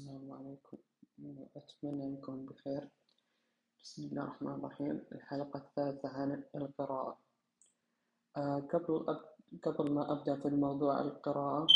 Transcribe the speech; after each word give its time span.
السلام 0.00 0.32
عليكم. 0.32 0.76
أتمنى 1.56 2.04
أنكم 2.04 2.46
بخير. 2.46 2.88
بسم 3.82 4.02
الله 4.08 4.22
الرحمن 4.22 4.54
الرحيم. 4.54 4.96
الحلقة 5.12 5.58
الثالثة 5.60 6.08
عن 6.08 6.44
القراءة. 6.56 7.18
آه، 8.36 8.60
قبل 8.72 9.04
أب... 9.08 9.22
قبل 9.62 9.92
ما 9.92 10.12
أبدأ 10.12 10.40
في 10.40 10.48
الموضوع 10.48 11.00
القراءة 11.00 11.66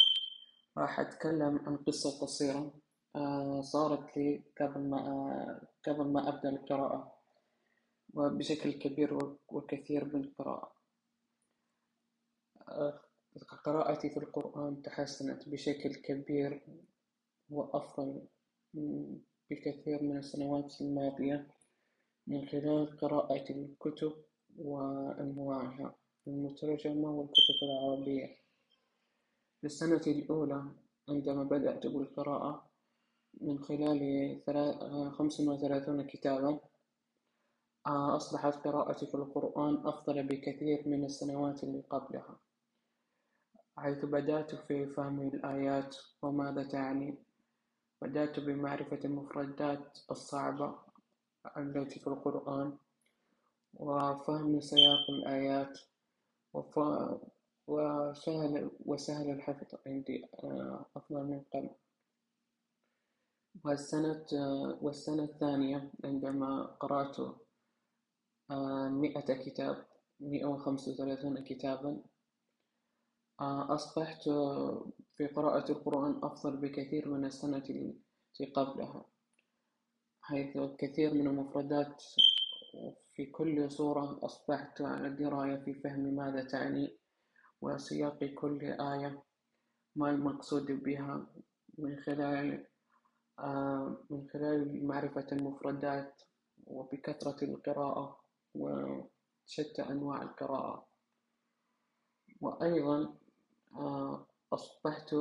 راح 0.79 1.00
أتكلم 1.00 1.58
عن 1.66 1.76
قصة 1.76 2.21
قصيرة 2.21 2.72
آه، 3.17 3.60
صارت 3.60 4.17
لي 4.17 4.43
قبل 4.61 4.81
ما 4.81 4.99
آه، 4.99 5.61
قبل 5.87 6.04
ما 6.09 6.29
أبدأ 6.29 6.49
القراءة 6.49 7.13
وبشكل 8.15 8.72
كبير 8.72 9.37
وكثير 9.49 10.04
من 10.04 10.21
القراءة. 10.25 10.72
قراءتي 13.65 14.11
في 14.11 14.17
القرآن 14.17 14.83
تحسنت 14.83 15.49
بشكل 15.49 15.95
كبير. 15.95 16.62
وأفضل 17.55 18.23
بكثير 19.50 20.02
من 20.02 20.16
السنوات 20.16 20.80
الماضية 20.80 21.46
من 22.26 22.48
خلال 22.48 22.96
قراءة 22.98 23.50
الكتب 23.52 24.12
وأنواعها 24.58 25.95
المترجمة 26.26 27.10
والكتب 27.10 27.59
العربية. 27.62 28.26
في 29.60 29.66
السنة 29.66 30.02
الأولى 30.06 30.64
عندما 31.09 31.45
بدأت 31.45 31.86
بالقراءة 31.86 32.70
من 33.40 33.59
خلال 33.64 35.12
خمس 35.12 35.40
وثلاثون 35.40 36.06
كتابا 36.06 36.60
أصبحت 37.86 38.54
قراءتي 38.54 39.06
في 39.06 39.14
القرآن 39.14 39.86
أفضل 39.86 40.23
بكثير 40.26 40.88
من 40.88 41.04
السنوات 41.04 41.64
اللي 41.64 41.80
قبلها 41.80 42.40
حيث 43.76 44.04
بدأت 44.04 44.54
في 44.54 44.86
فهم 44.86 45.20
الآيات 45.28 45.96
وماذا 46.23 46.62
تعني. 46.68 47.23
بدأت 48.02 48.40
بمعرفة 48.40 49.00
المفردات 49.04 49.98
الصعبة 50.10 50.78
التي 51.56 52.01
في 52.01 52.06
القرآن 52.06 52.76
وفهم 53.74 54.60
سياق 54.60 55.10
الآيات 55.10 55.78
وسهل 57.66 58.70
وسهل 58.86 59.30
الحفظ 59.30 59.78
عندي 59.86 60.26
آه، 60.45 60.86
أفضل 60.96 61.24
من 61.24 61.40
قبل. 61.54 61.70
والسنة 63.64 64.27
والسنة 64.83 65.23
الثانية 65.25 65.91
عندما 66.05 66.62
قرأت 66.81 67.20
آه، 68.51 68.89
مئة 68.89 69.34
كتاب 69.45 69.86
مئة 70.20 70.47
وخمسة 70.47 70.92
وثلاثون 70.92 71.45
كتابا 71.45 72.03
أصبحت 73.41 74.23
في 75.17 75.27
قراءة 75.27 75.73
القرآن 75.73 76.21
أفضل 76.25 76.57
بكثير 76.57 77.09
من 77.09 77.25
السنة 77.25 77.65
التي 77.71 78.53
قبلها 78.55 79.05
حيث 80.23 80.59
كثير 80.79 81.15
من 81.15 81.27
المفردات 81.27 82.03
في 83.15 83.27
كل 83.27 83.71
سورة 83.71 84.19
أصبحت 84.23 84.81
على 84.81 85.11
دراية 85.11 85.57
في 85.57 85.75
فهم 85.75 86.01
ماذا 86.01 86.45
تعني 86.45 86.99
وسياق 87.61 88.25
كل 88.25 88.63
آية 88.65 89.23
ما 89.97 90.11
المقصود 90.11 90.67
بها. 90.73 91.27
من 91.79 91.97
خلال 91.97 92.67
من 94.11 94.29
خلال 94.33 94.87
معرفة 94.87 95.27
المفردات 95.33 96.23
وبكثرة 96.67 97.45
القراءة 97.45 98.21
وشتى 98.55 99.83
أنواع 99.91 100.23
القراءة. 100.23 100.87
وأيضا 102.41 103.15
أصبحت 104.53 105.14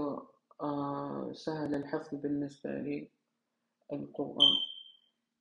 آه، 0.61 1.31
سهل 1.33 1.75
الحفظ 1.75 2.15
بالنسبة 2.15 2.69
لي 2.69 3.09
القرآن 3.93 4.55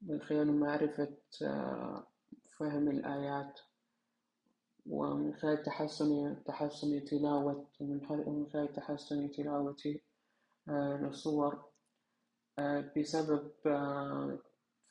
من 0.02 0.20
خلال 0.20 0.60
معرفة 0.60 1.16
آه، 1.42 2.06
فهم 2.58 2.90
الآيات 2.90 3.60
ومن 4.86 5.34
خلال 5.34 5.62
تحسن 5.62 6.36
تحسن 6.44 7.04
تلاوة 7.04 7.66
من 7.80 8.06
خلال 8.52 8.72
تحسن 8.72 9.30
تلاوتي 9.30 10.02
الصور 10.68 11.64
بسبب 12.96 13.50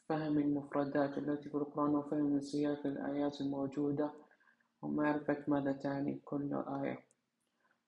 فهم 0.09 0.37
المفردات 0.37 1.17
التي 1.17 1.49
في 1.49 1.55
القرآن 1.55 1.95
وفهم 1.95 2.41
سياق 2.41 2.85
الآيات 2.85 3.41
الموجودة 3.41 4.11
ومعرفة 4.81 5.43
ماذا 5.47 5.71
تعني 5.71 6.19
كل 6.25 6.53
آية. 6.53 7.10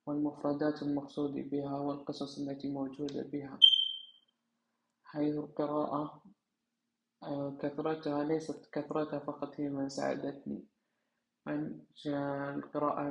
والمفردات 0.05 0.83
المقصود 0.83 1.31
بها 1.33 1.79
والقصص 1.79 2.39
التي 2.39 2.71
موجودة 2.71 3.23
بها 3.23 3.59
حيث 5.03 5.35
القراءة 5.35 6.23
آه، 7.23 7.57
كثرتها 7.61 8.23
ليست 8.23 8.69
كثرتها 8.71 9.19
فقط 9.19 9.59
هي 9.59 9.69
من 9.69 9.89
ساعدتني. 9.89 10.63
عن 11.47 11.81
القراءة 12.57 13.09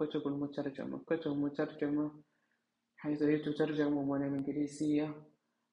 الكتب 0.00 0.28
المترجمة. 0.28 0.96
الكتب 0.96 1.32
المترجمة 1.32 2.22
حيث 2.96 3.22
هي 3.22 3.38
تترجم 3.38 4.08
من 4.08 4.22
الإنجليزية 4.26 5.14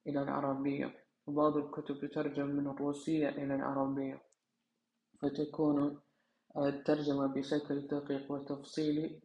إلى 0.06 0.22
العربية. 0.22 1.04
وبعض 1.26 1.56
الكتب 1.56 2.00
تترجم 2.00 2.46
من 2.46 2.66
الروسية 2.66 3.28
إلى 3.28 3.54
العربية. 3.54 4.22
فتكون 5.22 6.00
الترجمة 6.56 7.26
بشكل 7.26 7.86
دقيق 7.86 8.32
وتفصيلي. 8.32 9.20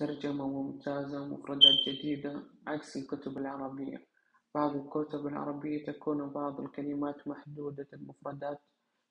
ترجمة 0.00 0.48
ممتازة 0.48 1.22
ومفردات 1.22 1.74
جديدة 1.88 2.42
عكس 2.66 2.96
الكتب 2.96 3.38
العربية. 3.38 4.06
بعض 4.54 4.76
الكتب 4.76 5.26
العربية 5.26 5.86
تكون 5.86 6.30
بعض 6.30 6.60
الكلمات 6.60 7.28
محدودة 7.28 7.88
المفردات 7.92 8.60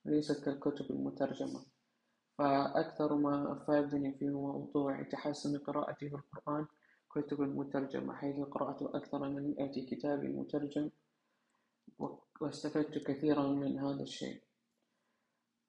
ليست 0.06 0.46
كالكتب 0.46 0.92
المترجمة. 0.92 1.66
فأكثر 2.38 3.16
ما 3.16 3.54
أفادني 3.54 4.18
في 4.18 4.30
موضوع 4.30 5.04
تحسن 5.04 5.58
قراءتي 5.58 6.10
في 6.10 6.16
القرآن 6.16 6.66
كتب 7.16 7.42
المترجمة. 7.42 8.14
حيث 8.16 8.36
قرأت 8.40 8.82
أكثر 8.82 9.30
من 9.30 9.48
مئة 9.50 9.86
كتاب 9.86 10.24
مترجم 10.24 10.90
واستفدت 12.42 12.98
كثيرا 12.98 13.48
من 13.48 13.80
هذا 13.80 14.04
الشيء. 14.04 14.44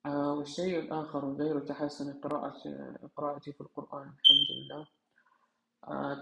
آه 0.05 0.33
والشيء 0.33 0.79
الآخر 0.79 1.33
غير 1.33 1.59
تحسن 1.59 2.13
قراءة 2.13 2.57
قراءتي 3.15 3.53
في 3.53 3.61
القرآن. 3.61 4.07
الحمد 4.07 4.49
لله. 4.57 5.00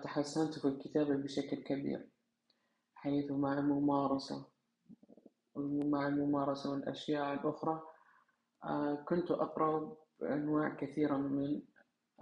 تحسنت 0.03 0.59
في 0.59 0.65
الكتابة 0.65 1.15
بشكل 1.15 1.63
كبير 1.63 2.09
حيث 2.95 3.31
مع 3.31 3.59
الممارسة 3.59 4.45
مع 5.55 6.07
الممارسة 6.07 6.71
والأشياء 6.71 7.33
الأخرى 7.33 7.81
آه، 8.63 8.95
كنت 8.95 9.31
أقرأ 9.31 9.97
أنواع 10.21 10.69
كثيرة 10.69 11.17
من 11.17 11.61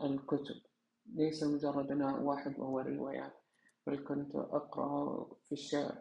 الكتب. 0.03 0.62
ليس 1.06 1.44
مجرد 1.44 1.92
نوع 1.92 2.20
واحد 2.20 2.59
وهو 2.59 2.80
الروايات 2.80 3.34
بل 3.88 4.04
كنت 4.08 4.36
أقرأ 4.36 5.28
في 5.46 5.52
الشعر. 5.52 5.98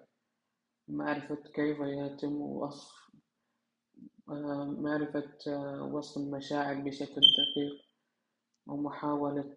معرفة 0.88 1.34
كيف 1.54 1.78
يتم 1.80 2.40
وصف 2.40 3.10
آه، 4.28 4.64
معرفة 4.64 5.38
وصف 5.92 6.16
المشاعر 6.16 6.74
بشكل 6.74 7.20
دقيق 7.20 7.84
ومحاولة 8.66 9.56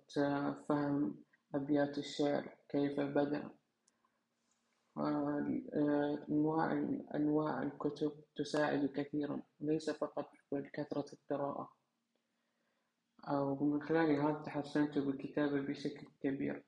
فهم 0.70 1.24
أبيات 1.56 1.98
الشعر 1.98 2.56
كيف 2.70 3.00
بدأ؟ 3.00 3.50
أنواع 6.30 6.72
أنواع 7.16 7.64
الكتب 7.64 8.12
تساعد 8.36 8.86
كثيرا 8.86 9.42
ليس 9.60 9.90
فقط 9.90 10.32
بكثرة 10.52 11.06
القراءة. 11.14 11.72
أو 13.28 13.56
من 13.66 13.82
خلال 13.82 14.22
هذا 14.22 14.44
تحسنت 14.46 14.98
بالكتابة 14.98 15.62
بشكل 15.62 16.08
كبير. 16.22 16.66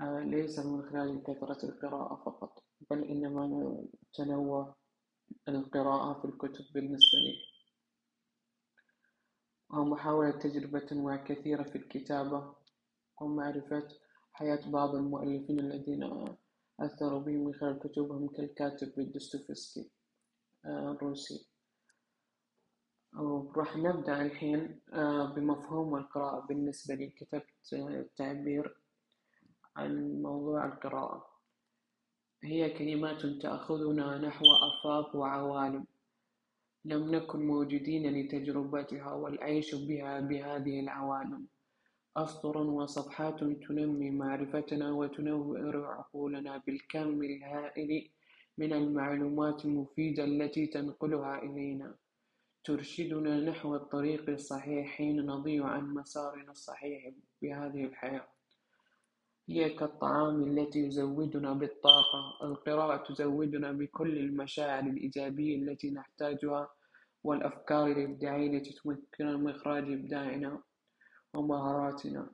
ليس 0.00 0.58
من 0.58 0.82
خلال 0.90 1.22
كثرة 1.22 1.64
القراءة 1.64 2.22
فقط 2.24 2.64
بل 2.90 3.04
إنما 3.04 3.76
تنوع 4.14 4.74
القراءة 5.48 6.20
في 6.20 6.24
الكتب 6.24 6.64
بالنسبة 6.74 7.18
لي. 7.18 7.52
ومحاولة 9.70 10.30
تجربة 10.30 10.86
أنواع 10.92 11.16
كثيرة 11.16 11.62
في 11.62 11.76
الكتابة 11.76 12.61
ومعرفة 13.20 13.88
حياة 14.32 14.70
بعض 14.70 14.94
المؤلفين 14.94 15.58
الذين 15.60 16.34
أثروا 16.80 17.20
بي 17.20 17.36
من 17.36 17.54
خلال 17.54 17.78
كتبهم 17.78 18.28
كالكاتب 18.28 19.12
دوستويفسكي 19.12 19.90
آه، 20.64 20.92
الروسي. 20.92 21.46
راح 23.56 23.76
نبدأ 23.76 24.22
الحين 24.22 24.80
آه، 24.92 25.34
بمفهوم 25.34 25.96
القراءة. 25.96 26.46
بالنسبة 26.46 26.94
لي 26.94 27.06
كتبت 27.10 27.74
تعبير 28.16 28.76
عن 29.76 30.22
موضوع 30.22 30.66
القراءة. 30.66 31.26
هي 32.42 32.70
كلمات 32.70 33.26
تأخذنا 33.26 34.18
نحو 34.18 34.44
آفاق 34.68 35.16
وعوالم. 35.16 35.86
لم 36.84 37.14
نكن 37.14 37.46
موجودين 37.46 38.14
لتجربتها 38.14 39.12
والعيش 39.12 39.74
بها 39.74 40.20
بهذه 40.20 40.80
العوالم. 40.80 41.46
أسطر 42.16 42.56
وصفحات 42.58 43.40
تنمي 43.44 44.10
معرفتنا 44.10 44.92
وتنوّر 44.92 45.86
عقولنا 45.86 46.62
بالكم 46.66 47.22
الهائل 47.22 48.10
من 48.58 48.72
المعلومات 48.72 49.64
المفيدة 49.64 50.24
التي 50.24 50.66
تنقلها 50.66 51.42
إلينا. 51.42 51.94
ترشدنا 52.64 53.40
نحو 53.40 53.76
الطريق 53.76 54.30
الصحيح 54.30 54.86
حين 54.96 55.26
نضيع 55.26 55.64
عن 55.64 55.94
مسارنا 55.94 56.50
الصحيح 56.50 57.12
بهذه 57.42 57.84
الحياة. 57.84 58.28
هي 59.48 59.70
كالطعام 59.70 60.42
التي 60.42 60.78
يزودنا 60.78 61.52
بالطاقة. 61.52 62.22
القراءة 62.42 63.12
تزودنا 63.12 63.72
بكل 63.72 64.18
المشاعر 64.18 64.82
الإيجابية 64.82 65.56
التي 65.56 65.90
نحتاجها 65.90 66.68
والأفكار 67.24 67.86
الإبداعية 67.86 68.56
التي 68.56 68.72
تمكننا 68.72 69.36
من 69.36 69.50
إخراج 69.50 69.92
إبداعنا. 69.92 70.62
ومهاراتنا 71.34 72.32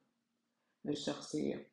الشخصية. 0.89 1.71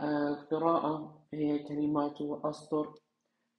القراءة 0.00 1.26
هي 1.32 1.58
كلمات 1.58 2.20
وأسطر 2.20 2.94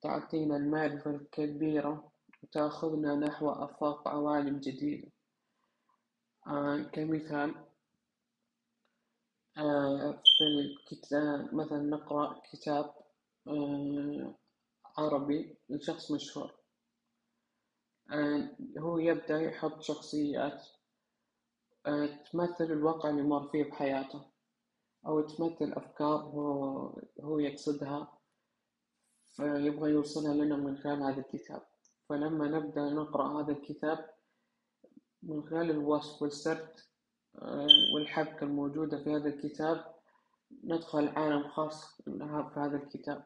تعطينا 0.01 0.57
المعرفة 0.57 1.12
الكبيرة 1.12 2.12
وتأخذنا 2.44 3.15
نحو 3.15 3.50
آفاق 3.50 4.07
عوالم 4.07 4.59
جديدة. 4.59 5.12
كمثال 6.94 7.56
في 10.38 10.44
الكتاب 10.44 11.56
مثلا 11.56 11.77
نقرأ 11.83 12.41
كتاب 12.51 12.94
عربي 14.97 15.57
لشخص 15.69 16.12
مشهور. 16.12 16.53
هو 18.79 18.97
يبدأ 18.97 19.41
يحط 19.41 19.81
شخصيات 19.81 20.68
تمثل 22.31 22.63
الواقع 22.63 23.10
اللي 23.10 23.22
مر 23.22 23.48
فيه 23.48 23.63
بحياته 23.63 24.22
أو 25.07 25.22
تمثل 25.22 25.74
أفكار 25.74 26.18
هو, 26.22 26.78
هو 27.22 27.39
يقصدها 27.39 28.07
فيبغى 29.36 29.92
يوصلها 29.92 30.34
لنا 30.34 30.56
من 30.56 30.78
خلال 30.78 31.04
هذا 31.04 31.19
الكتاب. 31.19 31.62
فلما 32.10 32.48
نبدأ 32.48 32.89
نقرأ 32.89 33.42
هذا 33.42 33.51
الكتاب 33.51 34.10
من 35.24 35.44
خلال 35.50 35.69
الوصف 35.72 36.22
والسرد 36.22 36.80
والحبكة 37.95 38.44
الموجودة 38.44 39.04
في 39.04 39.16
هذا 39.16 39.30
الكتاب 39.30 39.95
ندخل 40.63 41.07
عالم 41.07 41.48
خاص 41.48 42.01
في 42.01 42.54
هذا 42.56 42.78
الكتاب. 42.78 43.25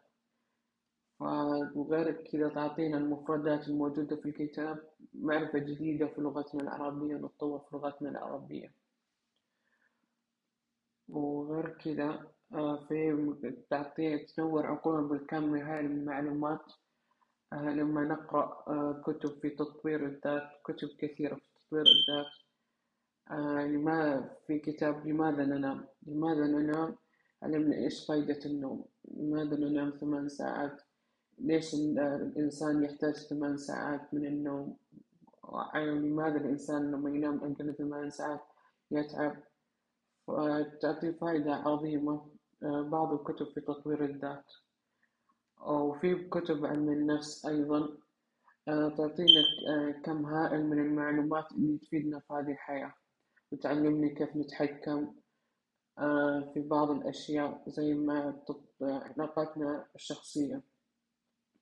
وغير 1.22 2.12
كذا 2.12 2.50
تعطينا 2.50 2.98
المفردات 2.98 3.68
الموجودة 3.68 4.16
في 4.16 4.26
الكتاب 4.30 4.78
معرفة 5.14 5.60
جديدة 5.60 6.08
في 6.08 6.22
لغتنا 6.22 6.62
العربية 6.62 7.16
نتطور 7.16 7.60
في 7.60 7.76
لغتنا 7.76 8.10
العربية. 8.10 8.72
وغير 11.10 11.70
كذا 11.70 12.28
في 12.88 13.36
تعطي 13.70 14.18
تنور 14.18 14.66
عقولنا 14.66 15.08
بالكم 15.08 15.56
هاي 15.56 15.80
المعلومات. 15.80 16.74
لما 17.54 18.02
نقرأ 18.04 18.64
كتب 19.02 19.30
في 19.42 19.50
تطوير 19.50 20.06
الذات 20.06 20.50
كتب 20.64 20.90
كثيرة 21.00 21.36
في 21.36 21.42
تطوير 21.56 21.86
الذات. 21.86 22.32
لما 23.70 24.30
في 24.48 24.60
كتاب 24.60 25.08
لماذا 25.08 25.46
ننام؟ 25.46 25.86
لماذا 26.08 26.48
ننام؟ 26.48 26.96
علمنا 27.44 27.76
إيش 27.76 28.06
فايدة 28.06 28.40
النوم؟ 28.46 28.86
لماذا 29.12 29.58
ننام 29.58 29.90
ثمان 29.90 30.30
ساعات؟ 30.30 30.82
ليش 31.44 31.74
الإنسان 31.74 32.84
يحتاج 32.84 33.14
ثمان 33.14 33.58
ساعات 33.58 34.14
من 34.14 34.26
النوم؟ 34.26 34.78
لماذا 35.76 36.38
الإنسان 36.38 36.92
لما 36.92 37.10
ينام 37.10 37.38
أقل 37.38 37.76
ثمان 37.76 38.10
ساعات 38.10 38.42
يتعب؟ 38.92 39.44
تعطي 40.82 41.14
فائدة 41.14 41.54
عظيمة 41.54 42.28
بعض 42.62 43.14
الكتب 43.14 43.46
في 43.46 43.62
تطوير 43.62 44.06
الذات. 44.06 44.46
وفي 45.68 46.28
كتب 46.30 46.66
علم 46.66 46.90
النفس 46.90 47.46
أيضا 47.46 47.90
تعطينا 48.68 49.42
كم 50.04 50.26
هائل 50.26 50.66
من 50.66 50.80
المعلومات 50.80 51.52
اللي 51.52 51.78
تفيدنا 51.78 52.20
في 52.20 52.34
هذه 52.34 52.52
الحياة. 52.52 52.94
وتعلمني 53.52 54.10
كيف 54.10 54.36
نتحكم 54.36 55.14
في 56.54 56.64
بعض 56.70 56.92
الأشياء 56.92 57.64
زي 57.68 57.94
ما 57.94 58.42
علاقاتنا 58.82 59.86
الشخصية. 59.96 60.62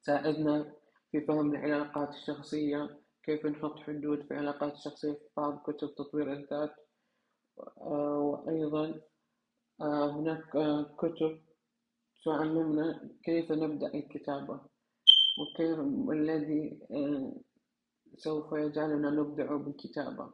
تساعدنا 0.02 0.74
في 1.12 1.22
فهم 1.26 1.56
العلاقات 1.56 2.10
الشخصية 2.10 3.00
كيف 3.24 3.46
نحط 3.46 3.80
حدود 3.80 4.24
في 4.24 4.32
العلاقات 4.32 4.74
الشخصية 4.74 5.14
في 5.14 5.28
بعض 5.38 5.60
كتب 5.60 5.96
تطوير 5.96 6.34
الذات. 6.34 6.76
وأيضا 7.78 9.02
هناك 9.82 10.50
كتب 10.98 11.42
تعلمنا 12.26 13.10
كيف 13.24 13.52
نبدأ 13.52 13.94
الكتابة 13.94 14.62
وكيف 15.40 15.80
الذي 16.12 16.80
سوف 18.18 18.54
يجعلنا 18.54 19.10
نبدع 19.10 19.56
بالكتابة. 19.56 20.34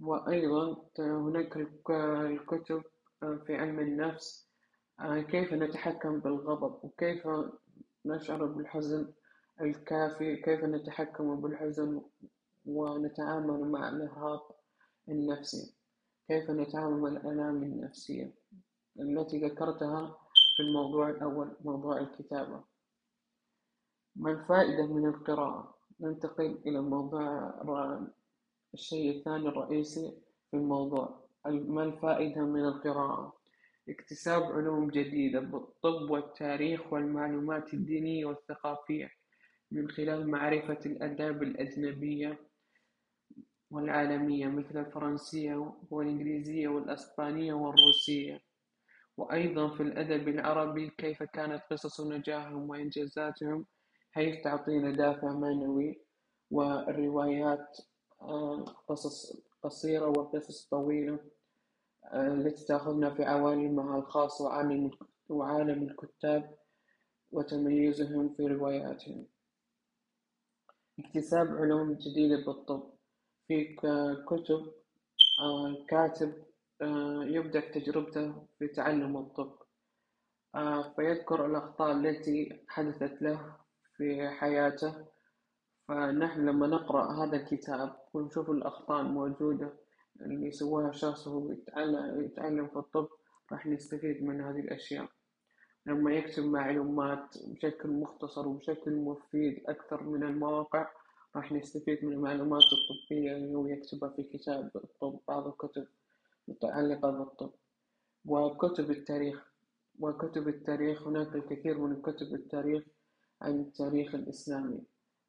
وأيضا 0.00 0.88
هناك 0.98 1.56
الكتب 1.56 2.82
في 3.46 3.54
علم 3.56 3.80
النفس 3.80 4.50
كيف 5.30 5.52
نتحكم 5.52 6.20
بالغضب 6.20 6.84
وكيف 6.84 7.28
نشعر 8.06 8.44
بالحزن 8.44 9.12
الكافي 9.60 10.36
كيف 10.36 10.64
نتحكم 10.64 11.40
بالحزن 11.40 12.02
ونتعامل 12.66 13.60
مع 13.70 13.88
الإرهاق 13.88 14.56
النفسي؟ 15.08 15.74
كيف 16.28 16.50
نتعامل 16.50 17.00
مع 17.00 17.08
الآلام 17.08 17.62
النفسية 17.62 18.34
التي 19.00 19.38
ذكرتها 19.38 20.18
في 20.56 20.62
الموضوع 20.62 21.10
الأول 21.10 21.56
موضوع 21.64 21.98
الكتابة. 21.98 22.64
ما 24.16 24.30
الفائدة 24.30 24.86
من 24.86 25.06
القراءة؟ 25.06 25.74
ننتقل 26.00 26.58
إلى 26.66 26.80
موضوع 26.80 28.00
الشيء 28.74 29.18
الثاني 29.18 29.48
الرئيسي 29.48 30.18
في 30.50 30.56
الموضوع. 30.56 31.26
ما 31.46 31.82
الفائدة 31.82 32.40
من 32.40 32.64
القراءة؟ 32.64 33.35
اكتساب 33.88 34.42
علوم 34.42 34.90
جديدة 34.90 35.40
بالطب 35.40 36.10
والتاريخ 36.10 36.92
والمعلومات 36.92 37.74
الدينية 37.74 38.26
والثقافية 38.26 39.10
من 39.70 39.90
خلال 39.90 40.30
معرفة 40.30 40.78
الآداب 40.86 41.42
الأجنبية 41.42 42.38
والعالمية 43.70 44.46
مثل 44.46 44.80
الفرنسية 44.80 45.74
والإنجليزية 45.90 46.68
والأسبانية 46.68 47.52
والروسية. 47.54 48.42
وأيضا 49.16 49.76
في 49.76 49.82
الأدب 49.82 50.28
العربي 50.28 50.90
كيف 50.90 51.22
كانت 51.22 51.62
قصص 51.70 52.00
نجاحهم 52.00 52.70
وإنجازاتهم 52.70 53.66
حيث 54.12 54.44
تعطينا 54.44 54.90
دافع 54.90 55.32
معنوي 55.32 56.00
والروايات 56.50 57.78
قصص 58.88 59.42
قصيرة 59.62 60.06
وقصص 60.08 60.68
طويلة. 60.68 61.18
التي 62.14 62.64
تأخذنا 62.64 63.14
في 63.14 63.24
عوالمها 63.24 63.98
الخاصة 63.98 64.44
وعالم 65.28 65.82
الكتاب 65.82 66.58
وتميزهم 67.32 68.34
في 68.34 68.46
رواياتهم. 68.46 69.26
اكتساب 70.98 71.46
علوم 71.48 71.92
جديدة 71.92 72.44
بالطب. 72.46 72.92
في 73.48 73.76
كتب 74.28 74.72
كاتب 75.88 76.44
يبدأ 77.22 77.60
تجربته 77.60 78.46
في 78.58 78.68
تعلم 78.68 79.16
الطب. 79.16 79.58
فيذكر 80.96 81.46
الأخطاء 81.46 81.92
التي 81.92 82.64
حدثت 82.68 83.22
له 83.22 83.56
في 83.96 84.28
حياته. 84.30 85.06
فنحن 85.88 86.48
لما 86.48 86.66
نقرأ 86.66 87.12
هذا 87.12 87.36
الكتاب 87.36 87.96
ونشوف 88.14 88.50
الأخطاء 88.50 89.00
الموجودة 89.00 89.85
اللي 90.20 90.50
سواها 90.50 90.88
الشخص 90.88 91.26
وهو 91.26 91.52
يتعلم 92.20 92.68
في 92.68 92.76
الطب 92.76 93.08
راح 93.52 93.66
نستفيد 93.66 94.22
من 94.22 94.40
هذه 94.40 94.60
الأشياء. 94.60 95.08
لما 95.86 96.12
يكتب 96.14 96.44
معلومات 96.44 97.34
بشكل 97.46 97.88
مختصر 97.90 98.48
وبشكل 98.48 98.96
مفيد 98.96 99.62
أكثر 99.66 100.02
من 100.02 100.22
المواقع 100.22 100.88
راح 101.36 101.52
نستفيد 101.52 102.04
من 102.04 102.12
المعلومات 102.12 102.62
الطبية 102.62 103.36
اللي 103.36 103.54
هو 103.54 103.66
يكتبها 103.66 104.08
في 104.08 104.22
كتاب 104.22 104.70
الطب 104.76 105.18
بعض 105.28 105.46
الكتب 105.46 105.86
متعلقة 106.48 107.10
بالطب. 107.10 107.50
وكتب 108.26 108.90
التاريخ. 108.90 109.52
وكتب 110.00 110.48
التاريخ 110.48 111.06
هناك 111.06 111.34
الكثير 111.34 111.78
من 111.78 112.02
كتب 112.02 112.34
التاريخ 112.34 112.84
عن 113.42 113.60
التاريخ 113.60 114.14
الإسلامي. 114.14 114.80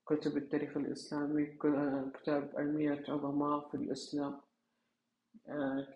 كتب 0.07 0.37
التاريخ 0.37 0.77
الإسلامي 0.77 1.45
كتاب 2.13 2.53
المية 2.59 3.03
عظماء 3.09 3.69
في 3.69 3.77
الإسلام. 3.77 4.41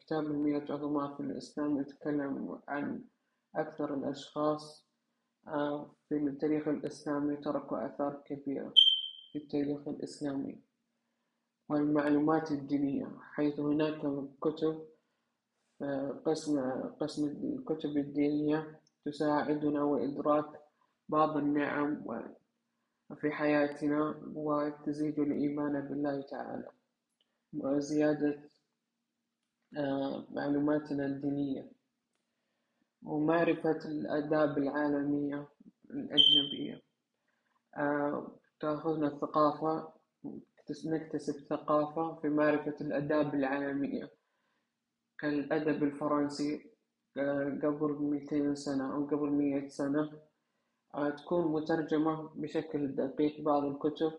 كتاب 0.01 0.25
المية 0.25 0.65
عظماء 0.69 1.15
في 1.15 1.19
الإسلام 1.19 1.81
يتكلم 1.81 2.59
عن 2.67 3.03
أكثر 3.55 3.93
الأشخاص 3.93 4.87
في 6.09 6.15
التاريخ 6.15 6.67
الإسلامي 6.67 7.35
تركوا 7.37 7.85
آثار 7.85 8.21
كبيرة 8.25 8.73
في 9.31 9.37
التاريخ 9.39 9.87
الإسلامي 9.87 10.61
والمعلومات 11.69 12.51
الدينية 12.51 13.07
حيث 13.21 13.59
هناك 13.59 14.01
كتب 14.41 14.87
قسم 16.25 16.59
قسم 16.99 17.27
الكتب 17.27 17.97
الدينية 17.97 18.79
تساعدنا 19.05 19.83
وإدراك 19.83 20.61
بعض 21.09 21.37
النعم 21.37 22.03
في 23.15 23.31
حياتنا 23.31 24.21
وتزيد 24.35 25.19
الإيمان 25.19 25.81
بالله 25.81 26.21
تعالى. 26.21 26.67
وزيادة 27.53 28.29
آه، 28.29 28.50
معلوماتنا 30.29 31.05
الدينية 31.05 31.71
ومعرفة 33.03 33.79
الآداب 33.85 34.57
العالمية 34.57 35.47
الأجنبية. 35.89 36.81
آه، 37.77 38.31
تأخذنا 38.59 39.07
الثقافة 39.07 39.93
نكتسب 40.85 41.33
ثقافة 41.49 42.15
في 42.15 42.29
معرفة 42.29 42.75
الآداب 42.81 43.35
العالمية. 43.35 44.11
كالأدب 45.19 45.83
الفرنسي 45.83 46.71
آه، 47.17 47.59
قبل 47.63 47.97
مئتين 48.01 48.55
سنة 48.55 48.95
أو 48.95 49.05
قبل 49.05 49.29
مئة 49.29 49.67
سنة 49.67 50.11
آه، 50.95 51.09
تكون 51.09 51.51
مترجمة 51.51 52.29
بشكل 52.35 52.95
دقيق 52.95 53.41
بعض 53.41 53.63
الكتب 53.63 54.11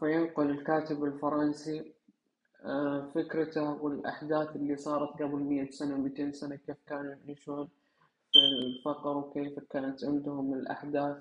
فينقل 0.00 0.50
الكاتب 0.50 1.04
الفرنسي 1.04 1.95
فكرته 3.14 3.82
والأحداث 3.82 4.56
اللي 4.56 4.76
صارت 4.76 5.22
قبل 5.22 5.38
مئة 5.38 5.70
سنة 5.70 5.96
مئتين 5.96 6.32
سنة 6.32 6.56
كيف 6.56 6.76
كانوا 6.86 7.14
يعيشون 7.14 7.68
في 8.32 8.38
الفقر 8.38 9.16
وكيف 9.16 9.58
كانت 9.58 10.04
عندهم 10.04 10.54
الأحداث. 10.54 11.16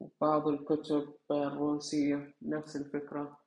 وبعض 0.00 0.48
الكتب 0.48 1.14
الروسية 1.30 2.34
نفس 2.42 2.76
الفكرة. 2.76 3.38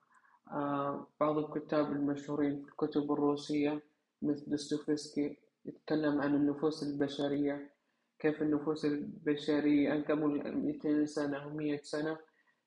آه، 0.50 1.06
بعض 1.20 1.38
الكتاب 1.38 1.92
المشهورين 1.92 2.62
في 2.62 2.68
الكتب 2.68 3.12
الروسية 3.12 3.82
مثل 4.22 4.50
دوستويفسكي 4.50 5.36
يتكلم 5.64 6.20
عن 6.20 6.34
النفوس 6.34 6.82
البشرية 6.82 7.70
كيف 8.18 8.42
النفوس 8.42 8.84
البشرية 8.84 10.04
قبل 10.04 10.56
200 10.56 11.04
سنة 11.04 11.48
100 11.48 11.80
سنة 11.82 12.18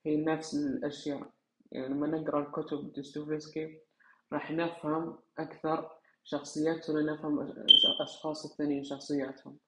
هي 0.05 0.23
نفس 0.25 0.55
الأشياء. 0.55 1.31
يعني 1.71 1.87
لما 1.93 2.07
نقرأ 2.07 2.39
الكتب 2.39 2.93
دوستويفسكي 2.93 3.88
راح 4.33 4.51
نفهم 4.51 5.17
أكثر 5.37 5.89
شخصياتنا 6.23 7.13
نفهم 7.13 7.39
الأشخاص 7.41 8.51
الثانيين 8.51 8.83
شخصياتهم. 8.83 9.59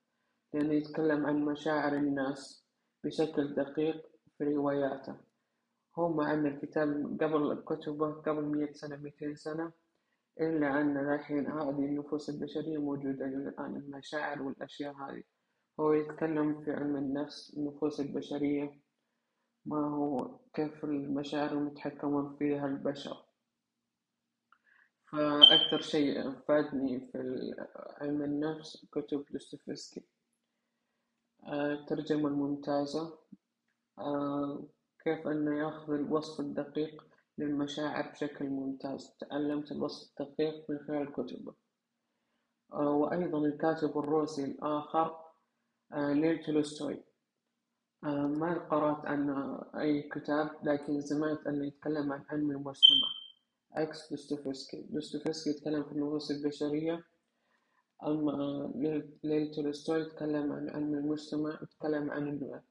لأنه 0.54 0.74
يتكلم 0.74 1.26
عن 1.26 1.46
مشاعر 1.46 1.94
الناس 1.94 2.68
بشكل 3.04 3.54
دقيق 3.56 4.06
في 4.38 4.44
رواياته. 4.44 5.16
هو 6.00 6.14
مع 6.14 6.34
أن 6.34 6.46
الكتاب 6.46 7.18
قبل 7.22 7.64
كتبه 7.66 8.12
قبل 8.12 8.44
مئة 8.44 8.74
سنة 8.74 8.96
مئتين 8.98 9.36
سنة 9.36 9.72
إلا 10.42 10.82
أن 10.82 11.14
الحين 11.14 11.48
هذه 11.48 11.70
النفوس 11.70 12.30
البشرية 12.30 12.78
موجودة 12.78 13.26
الآن 13.26 13.76
المشاعر 13.76 14.42
والأشياء 14.42 14.94
هذه. 14.94 15.24
هو 15.80 15.94
يتكلم 15.94 16.62
في 16.62 16.72
علم 16.72 16.96
النفس 16.96 17.54
النفوس 17.58 18.00
البشرية 18.00 18.82
ما 19.66 19.88
هو 19.88 20.40
كيف 20.54 20.84
المشاعر 20.84 21.52
المتحكمون 21.52 22.36
فيها 22.36 22.68
البشر. 22.68 23.31
فأكثر 25.12 25.82
شيء 25.82 26.32
فادني 26.32 27.00
في 27.00 27.54
علم 28.02 28.22
النفس 28.22 28.86
كتب 28.92 29.26
دوستويفسكي 29.32 30.04
الترجمة 31.48 32.28
الممتازة 32.28 33.18
آه، 34.00 34.64
كيف 35.04 35.28
أنه 35.28 35.60
يأخذ 35.60 35.94
الوصف 35.94 36.40
الدقيق 36.40 37.04
للمشاعر 37.38 38.12
بشكل 38.12 38.46
ممتاز. 38.46 39.16
تعلمت 39.20 39.72
الوصف 39.72 40.22
الدقيق 40.22 40.72
من 40.72 40.80
خلال 40.80 41.14
كتبه. 41.14 41.54
آه، 42.74 42.90
وأيضا 42.90 43.38
الكاتب 43.38 43.98
الروسي 43.98 44.44
الآخر 44.46 45.18
آه، 45.94 46.14
ليل 46.14 46.44
تولستوي. 46.44 47.04
ما 48.04 48.68
قرأت 48.72 49.06
عنه 49.06 49.62
أي 49.76 50.10
كتاب 50.10 50.50
لكن 50.64 51.02
سمعت 51.02 51.48
أنه 51.48 51.66
يتكلم 51.68 52.14
عن 52.14 52.26
علم 52.30 52.52
المجتمع. 52.52 53.21
عكس 53.74 54.10
دوستويفسكي 54.10 54.82
دوستويفسكي 54.82 55.50
يتكلم 55.50 55.84
في 55.84 55.92
النفوس 55.92 56.32
البشرية. 56.32 57.04
أما 58.06 58.72
ليو 59.24 59.52
تولستوي 59.52 60.02
يتكلم 60.02 60.52
عن 60.52 60.70
علم 60.70 60.94
المجتمع 60.94 61.60
يتكلم 61.64 62.12
عن 62.12 62.62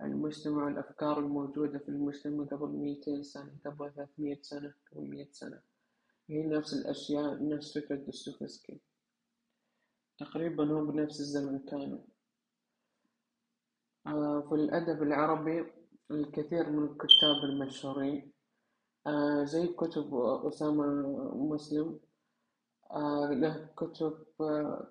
المجتمع 0.00 0.64
والأفكار 0.64 1.18
الموجودة 1.18 1.78
في 1.78 1.88
المجتمع 1.88 2.44
قبل 2.44 2.68
مئتين 2.68 3.22
سنة 3.22 3.52
قبل 3.64 3.92
ثلاثمية 3.92 4.38
سنة 4.42 4.74
قبل 4.92 5.10
مئة 5.10 5.28
سنة. 5.32 5.60
هي 6.28 6.46
نفس 6.46 6.74
الأشياء 6.74 7.48
نفس 7.48 7.78
فكرة 7.78 7.96
دوستويفسكي. 7.96 8.80
تقريبا 10.18 10.64
هم 10.64 10.90
بنفس 10.90 11.20
الزمن 11.20 11.58
كانوا 11.58 11.98
آه، 14.06 14.40
في 14.48 14.54
الأدب 14.54 15.02
العربي 15.02 15.64
الكثير 16.10 16.70
من 16.70 16.84
الكتاب 16.84 17.36
المشهورين 17.44 18.32
آه، 19.06 19.44
زي 19.44 19.66
كتب 19.66 20.14
أسامة 20.46 20.86
مسلم. 21.34 22.00
آه، 22.90 23.30
له 23.32 23.68
كتب 23.76 24.24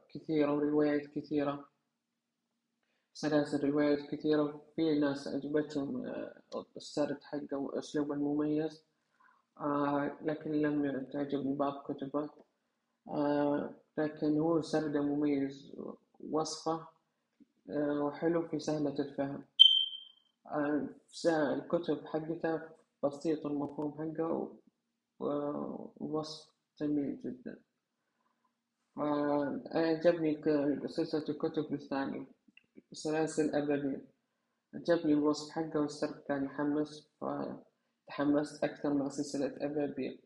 كثيرة 0.09 0.53
وروايات 0.53 1.07
كثيرة 1.07 1.65
سلاسل 3.13 3.69
روايات 3.69 3.99
كثيرة 4.11 4.61
في 4.75 4.99
ناس 4.99 5.27
عجبتهم 5.27 6.05
آه، 6.07 6.65
السرد 6.77 7.23
حقه 7.23 7.57
وأسلوبه 7.57 8.13
المميز. 8.13 8.83
آه، 9.59 10.17
لكن 10.21 10.51
لم 10.51 11.05
تعجبني 11.13 11.55
بعض 11.55 11.83
كتبه. 11.83 12.29
لكن 13.97 14.39
هو 14.39 14.61
سرده 14.61 15.01
مميز 15.01 15.75
وصفه 16.31 16.87
وحلو 17.69 18.47
في 18.47 18.59
سهلة 18.59 18.95
الفهم. 18.99 19.43
الكتب 21.25 22.05
حقته 22.05 22.61
بسيط 23.05 23.45
المفهوم 23.45 23.91
حقه 23.91 24.57
ووصف 25.19 26.49
جميل 26.79 27.21
جدا. 27.21 27.59
أعجبني 29.75 30.41
سلسلة 30.87 31.25
الكتب 31.29 31.73
الثانية 31.73 32.25
سلاسل 32.91 33.55
أبدية. 33.55 34.15
عجبني 34.75 35.13
الوصف 35.13 35.51
حقه 35.51 35.79
والسرد 35.79 36.19
كان 36.27 36.45
يحمس 36.45 37.09
فتحمست 37.21 38.63
أكثر 38.63 38.93
مع 38.93 39.09
سلسلة 39.09 39.55
أبابيل 39.65 40.21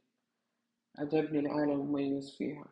عجبني 0.98 1.39
العالم 1.39 1.71
المميز 1.71 2.36
فيها 2.38 2.65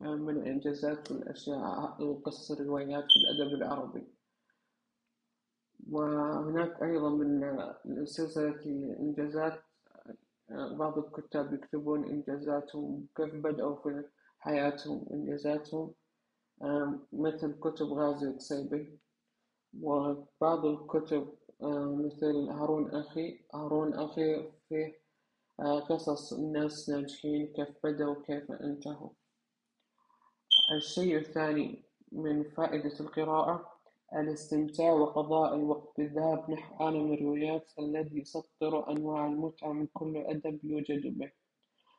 من 0.00 0.30
الإنجازات 0.36 1.12
والأشياء 1.12 2.02
القصص 2.02 2.50
الروايات 2.50 3.04
في 3.04 3.16
الأدب 3.16 3.54
العربي. 3.54 4.13
وهناك 5.90 6.82
أيضا 6.82 7.10
من 7.84 8.06
سلسلة 8.06 8.60
الإنجازات 8.66 9.62
بعض 10.50 10.98
الكتاب 10.98 11.54
يكتبون 11.54 12.04
إنجازاتهم 12.04 13.06
كيف 13.16 13.34
بدأوا 13.34 13.76
في 13.76 14.04
حياتهم 14.38 15.06
إنجازاتهم. 15.12 15.94
مثل 17.12 17.60
كتب 17.60 17.86
غازي 17.86 18.26
القصيبي 18.26 18.98
وبعض 19.82 20.66
الكتب 20.66 21.34
مثل 21.60 22.48
هارون 22.50 22.90
أخي. 22.90 23.40
هارون 23.54 23.94
أخي 23.94 24.50
فيه 24.68 24.98
قصص 25.58 26.32
الناس 26.32 26.90
ناجحين 26.90 27.52
كيف 27.52 27.68
بدأوا 27.84 28.14
وكيف 28.14 28.52
انتهوا. 28.52 29.10
الشيء 30.76 31.16
الثاني 31.16 31.84
من 32.12 32.44
فائدة 32.44 33.00
القراءة 33.00 33.73
الاستمتاع 34.14 34.92
وقضاء 34.92 35.54
الوقت 35.54 35.92
بالذهاب. 35.98 36.50
نحو 36.50 36.84
عالم 36.84 37.12
الروايات 37.12 37.72
الذي 37.78 38.18
يسطر 38.20 38.90
أنواع 38.90 39.26
المتعة 39.26 39.72
من 39.72 39.86
كل 39.86 40.16
أدب 40.16 40.60
يوجد 40.64 41.18
به 41.18 41.30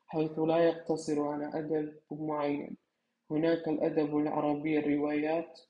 حيث 0.07 0.39
لا 0.39 0.57
يقتصر 0.57 1.21
على 1.21 1.51
أدب 1.53 1.93
معين. 2.11 2.77
هناك 3.31 3.67
الأدب 3.67 4.17
العربي 4.17 4.79
الروايات 4.79 5.61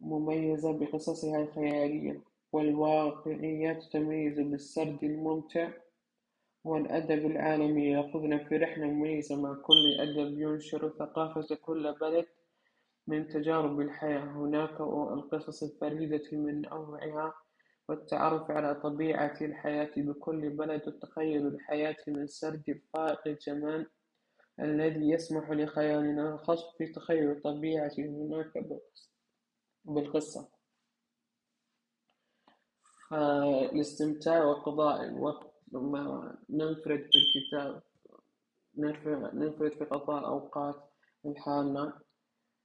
مميزة 0.00 0.72
بقصصها 0.72 1.42
الخيالية 1.42 2.20
والواقعية 2.52 3.72
تتميز 3.72 4.40
بالسرد 4.40 5.04
الممتع 5.04 5.70
والأدب 6.64 7.26
العالمي. 7.26 7.90
يأخذنا 7.90 8.38
في 8.38 8.56
رحلة 8.56 8.86
مميزة 8.86 9.42
مع 9.42 9.54
كل 9.54 10.00
أدب 10.00 10.40
ينشر 10.40 10.88
ثقافة 10.88 11.54
كل 11.54 11.94
بلد 12.00 12.26
من 13.06 13.28
تجارب 13.28 13.80
الحياة. 13.80 14.24
هناك 14.24 14.80
القصص 14.80 15.62
الفريدة 15.62 16.22
من 16.32 16.60
نوعها 16.62 17.34
والتعرف 17.88 18.50
على 18.50 18.74
طبيعة 18.74 19.38
الحياة 19.40 19.90
بكل 19.96 20.50
بلد. 20.50 20.88
وتخيل 20.88 21.46
الحياة 21.46 21.96
من 22.08 22.26
سرد 22.26 22.64
الفائق 22.68 23.20
الجمال 23.26 23.90
الذي 24.60 25.10
يسمح 25.10 25.50
لخيالنا. 25.50 26.34
الخاص 26.34 26.76
في 26.78 26.86
تخيل 26.86 27.40
طبيعة. 27.40 27.92
هناك 27.98 28.66
بالقصة. 29.84 30.48
فالاستمتاع 33.10 34.44
وقضاء 34.44 35.04
الوقت. 35.04 35.52
لما 35.72 36.38
ننفرد 36.50 37.08
بالكتاب 37.10 37.82
ننفرد 39.34 39.72
في 39.72 39.84
قضاء 39.84 40.26
أوقات 40.26 40.90
لحالنا 41.24 42.01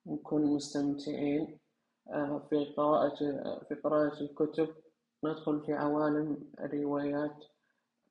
نكون 0.07 0.45
مستمتعين 0.45 1.59
آه، 2.09 2.47
في 2.49 2.65
قراءة 2.65 3.15
في 3.69 3.75
قراءة 3.83 4.21
الكتب. 4.21 4.75
ندخل 5.23 5.65
في 5.65 5.73
عوالم 5.73 6.51
الروايات 6.59 7.45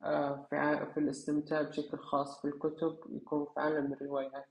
آه، 0.03 0.47
في, 0.95 1.01
الاستمتاع 1.01 1.63
بشكل 1.63 1.99
خاص 1.99 2.41
في 2.43 2.49
الكتب. 2.49 2.99
يكون 3.11 3.45
في 3.45 3.61
عالم 3.61 3.93
الروايات 3.93 4.47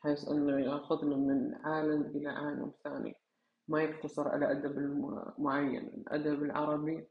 بحيث 0.00 0.28
أنه 0.28 0.60
يأخذنا 0.60 1.16
من 1.16 1.54
عالم 1.54 2.02
إلى 2.02 2.28
عالم 2.28 2.72
ثاني. 2.84 3.14
ما 3.68 3.82
يقتصر 3.82 4.28
على 4.28 4.52
أدب 4.52 4.78
معين. 5.38 5.86
الأدب 5.86 6.42
العربي 6.42 7.08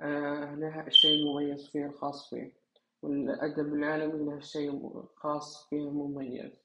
آه، 0.00 0.54
له 0.54 0.88
شيء 0.88 1.26
مميز 1.26 1.68
فيه 1.70 1.86
الخاص 1.86 2.30
فيه 2.30 2.52
والأدب 3.02 3.74
العالمي 3.74 4.24
له 4.24 4.40
شيء 4.40 5.02
خاص 5.16 5.68
فيه 5.68 5.90
مميز. 5.90 6.61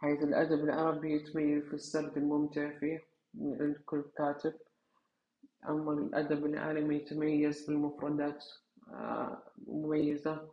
حيث 0.00 0.22
الأدب 0.22 0.64
العربي 0.64 1.14
يتميز 1.14 1.64
في 1.64 1.74
السرد 1.74 2.16
الممتع 2.16 2.78
فيه 2.78 3.04
من 3.34 3.62
عند 3.62 3.76
كل 3.86 4.04
كاتب. 4.16 4.54
أما 5.68 5.92
الأدب 5.92 6.46
العالمي 6.46 6.96
يتميز 6.96 7.66
بالمفردات 7.66 8.44
آه، 8.88 9.42
مميزة 9.66 10.48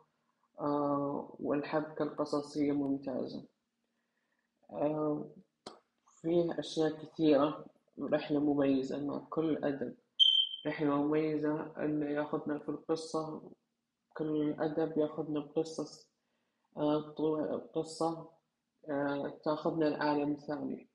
آه، 0.60 1.36
والحبكة 1.40 2.04
القصصية 2.04 2.72
ممتازة. 2.72 3.46
فيه 6.22 6.60
أشياء 6.60 7.06
كثيرة 7.06 7.66
رحلة 8.00 8.40
مميزة 8.40 9.06
مع 9.06 9.18
كل 9.30 9.66
أدب 9.66 9.96
رحلة 10.68 11.04
مميزة 11.04 11.74
إنه 11.86 12.10
ياخدنا 12.10 12.60
في 12.60 12.70
القصة 12.70 13.52
كل 14.18 14.56
أدب 14.60 14.98
ياخدنا 14.98 15.40
بقصة 15.40 16.08
آه، 16.78 17.00
قصة 17.74 18.37
آه، 18.90 19.40
تاخدنا 19.46 19.86
لعالم 19.86 20.36
ثاني. 20.48 20.90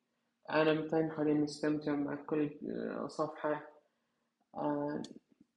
عالم 0.49 0.89
ثاني 0.89 1.11
خلينا 1.11 1.41
نستمتع 1.41 1.93
مع 1.93 2.15
كل 2.15 2.59
آه، 2.71 3.07
صفحة 3.07 3.69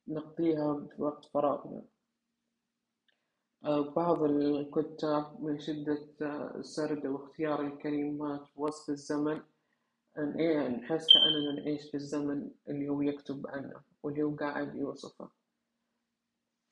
نقضيها 0.07 0.73
بوقت 0.73 1.25
فراغنا. 1.25 1.81
بعض 3.95 4.23
الكتاب 4.23 5.43
من 5.43 5.59
شدة 5.59 6.07
سرد 6.61 7.05
واختيار 7.05 7.61
الكلمات 7.61 8.41
ووصف 8.55 8.89
الزمن 8.89 9.41
إيه 10.17 10.67
نحس 10.67 11.07
كأننا 11.13 11.61
نعيش 11.61 11.89
في 11.91 11.97
الزمن 11.97 12.51
اللي 12.69 12.89
هو 12.89 13.01
يكتب 13.01 13.47
عنه 13.47 13.81
واللي 14.03 14.23
هو 14.23 14.35
قاعد 14.35 14.75
يوصفه. 14.75 15.29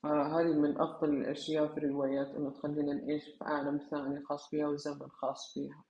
فهذه 0.04 0.54
من 0.54 0.82
أفضل 0.82 1.10
الأشياء 1.10 1.68
في 1.68 1.78
الروايات 1.78 2.28
إنه 2.28 2.50
تخلينا 2.50 2.94
نعيش 2.94 3.24
في 3.24 3.44
عالم 3.44 3.78
ثاني 3.92 4.24
خاص 4.26 4.50
فيها 4.50 4.68
وزمن 4.68 5.10
خاص 5.10 5.54
فيها 5.54 5.84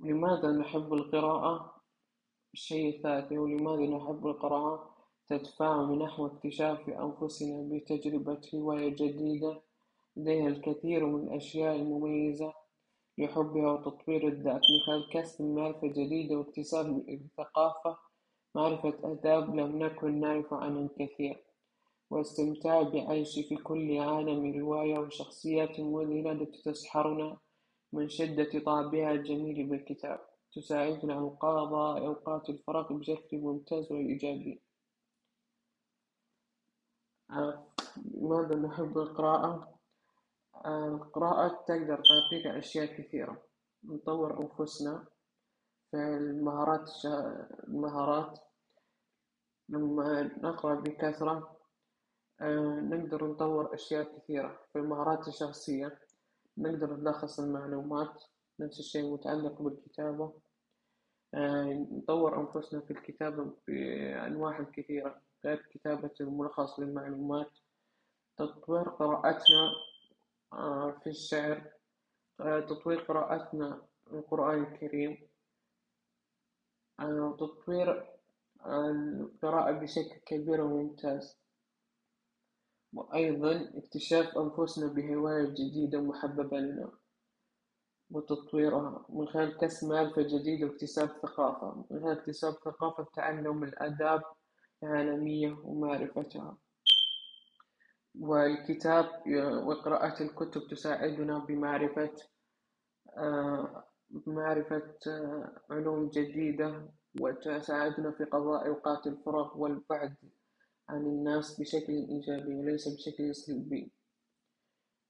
لماذا 0.00 0.50
نحب 0.50 0.94
القراءة؟ 0.94 1.74
شيء 2.54 3.02
ثالث 3.02 3.32
ولماذا 3.32 3.96
نحب 3.96 4.26
القراءة؟ 4.26 4.94
تدفعنا 5.28 6.04
نحو 6.04 6.26
اكتشاف 6.26 6.88
أنفسنا 6.88 7.68
بتجربة 7.72 8.40
هواية 8.54 8.88
جديدة 8.88 9.60
لديها 10.16 10.48
الكثير 10.48 11.06
من 11.06 11.28
الأشياء 11.28 11.76
المميزة 11.76 12.52
لحبها 13.18 13.72
وتطوير 13.72 14.28
الذات 14.28 14.60
من 14.70 14.78
خلال 14.86 15.10
كسب 15.12 15.44
معرفة 15.44 15.86
جديدة 15.86 16.36
واكتساب 16.36 17.18
ثقافة 17.36 17.98
معرفة 18.54 18.94
آداب 19.04 19.54
لم 19.54 19.82
نكن 19.82 20.20
نعرف 20.20 20.54
عنها 20.54 20.82
الكثير 20.82 21.47
واستمتاع 22.10 22.82
بعيش 22.82 23.38
في 23.48 23.56
كل 23.56 23.98
عالم 23.98 24.58
رواية 24.60 24.98
وشخصيات 24.98 25.78
التي 25.78 26.62
تسحرنا 26.62 27.38
من 27.92 28.08
شدة 28.08 28.60
طابعها 28.64 29.12
الجميل 29.12 29.66
بالكتاب. 29.66 30.20
تساعدنا 30.52 31.14
على 31.14 31.28
قضاء 31.28 32.06
أوقات 32.06 32.50
الفراغ 32.50 32.92
بشكل 32.92 33.38
ممتاز 33.38 33.92
وإيجابي. 33.92 34.62
لماذا 38.14 38.54
نحب 38.54 38.98
القراءة؟ 38.98 39.78
القراءة 40.66 41.64
تقدر 41.68 41.96
تعطيك 41.96 42.46
أشياء 42.46 42.86
كثيرة. 42.86 43.42
نطور 43.84 44.40
أنفسنا 44.40 45.06
في 45.90 45.96
المهارات 45.96 46.90
المهارات. 47.68 48.38
لما 49.68 50.22
نقرأ 50.22 50.74
بكثرة 50.74 51.57
نقدر 52.40 53.26
نطور 53.26 53.74
أشياء 53.74 54.18
كثيرة 54.18 54.60
في 54.72 54.78
المهارات 54.78 55.28
الشخصية. 55.28 55.98
نقدر 56.58 56.96
نلخص 56.96 57.40
المعلومات 57.40 58.24
نفس 58.60 58.78
الشيء 58.78 59.12
متعلق 59.12 59.62
بالكتابة. 59.62 60.32
آه، 61.34 61.86
نطور 61.92 62.40
أنفسنا 62.40 62.80
في 62.80 62.90
الكتابة 62.90 63.52
بأنواع 63.68 64.62
كثيرة 64.62 65.20
غير 65.44 65.66
كتابة 65.70 66.10
الملخص 66.20 66.80
للمعلومات. 66.80 67.50
تطوير 68.36 68.82
قراءتنا 68.88 69.70
آه، 70.52 70.90
في 70.90 71.10
الشعر. 71.10 71.70
آه، 72.40 72.60
تطوير 72.60 73.00
قراءتنا 73.00 73.82
القرآن 74.12 74.62
الكريم. 74.64 75.28
آه، 77.00 77.36
تطوير 77.40 78.18
القراءة 78.66 79.72
بشكل 79.72 80.16
كبير 80.26 80.60
وممتاز. 80.60 81.38
وأيضا 82.92 83.70
اكتشاف 83.74 84.38
أنفسنا 84.38 84.86
بهواية 84.92 85.48
جديدة 85.48 86.00
محببة 86.00 86.58
لنا 86.58 86.90
وتطويرها. 88.10 89.06
من 89.08 89.28
خلال 89.28 89.58
كسب 89.58 89.88
معرفة 89.88 90.22
جديدة 90.22 90.66
واكتساب 90.66 91.08
ثقافة. 91.08 91.84
من 91.90 92.00
خلال 92.00 92.18
اكتساب 92.18 92.52
ثقافة 92.52 93.06
تعلم 93.14 93.64
الآداب 93.64 94.22
العالمية 94.82 95.56
ومعرفتها. 95.64 96.58
والكتاب 98.20 99.22
وقراءة 99.66 100.22
الكتب 100.22 100.68
تساعدنا 100.70 101.38
بمعرفة 101.38 102.14
بمعرفة 104.10 104.98
علوم 105.70 106.08
جديدة 106.08 106.90
وتساعدنا 107.20 108.10
في 108.10 108.24
قضاء 108.24 108.66
أوقات 108.68 109.06
الفراغ 109.06 109.58
والبعد. 109.58 110.14
عن 110.88 111.06
الناس 111.06 111.60
بشكل 111.60 111.92
إيجابي 111.92 112.54
وليس 112.54 112.88
بشكل 112.88 113.34
سلبي. 113.34 113.92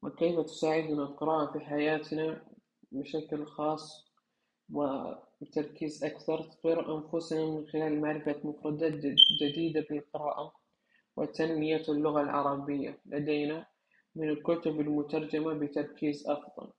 وكيف 0.02 0.40
تساعدنا 0.40 1.02
القراءة 1.02 1.52
في 1.52 1.60
حياتنا 1.60 2.42
بشكل 2.92 3.46
خاص 3.46 4.08
وبتركيز 4.72 6.04
أكثر؟ 6.04 6.42
تطوير 6.42 6.96
أنفسنا 6.96 7.44
من 7.46 7.66
خلال 7.66 8.00
معرفة 8.00 8.40
مفردات 8.44 8.92
جديدة 9.40 9.86
بالقراءة 9.90 10.52
وتنمية 11.16 11.82
اللغة 11.88 12.20
العربية. 12.22 13.00
لدينا 13.06 13.66
من 14.14 14.28
الكتب 14.28 14.80
المترجمة 14.80 15.54
بتركيز 15.54 16.28
أفضل. 16.28 16.72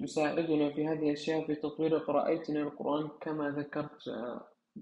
تساعدنا 0.00 0.70
في 0.74 0.86
هذه 0.86 1.06
الأشياء 1.06 1.46
في 1.46 1.54
تطوير 1.54 1.98
قراءتنا 1.98 2.58
للقرآن 2.58 3.08
كما 3.20 3.50
ذكرت 3.50 4.08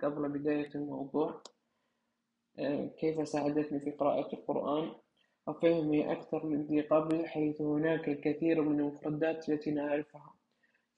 قبل 0.02 0.28
بداية 0.28 0.74
الموضوع. 0.74 1.42
كيف 2.98 3.28
ساعدتني 3.28 3.80
في 3.80 3.90
قراءة 3.90 4.34
القرآن؟ 4.34 4.92
وفهمي 5.46 6.12
أكثر 6.12 6.46
من 6.46 6.62
ذي 6.62 6.80
قبل 6.80 7.26
حيث 7.26 7.60
هناك 7.60 8.08
الكثير 8.08 8.62
من 8.62 8.80
المفردات 8.80 9.48
التي 9.48 9.70
نعرفها. 9.70 10.34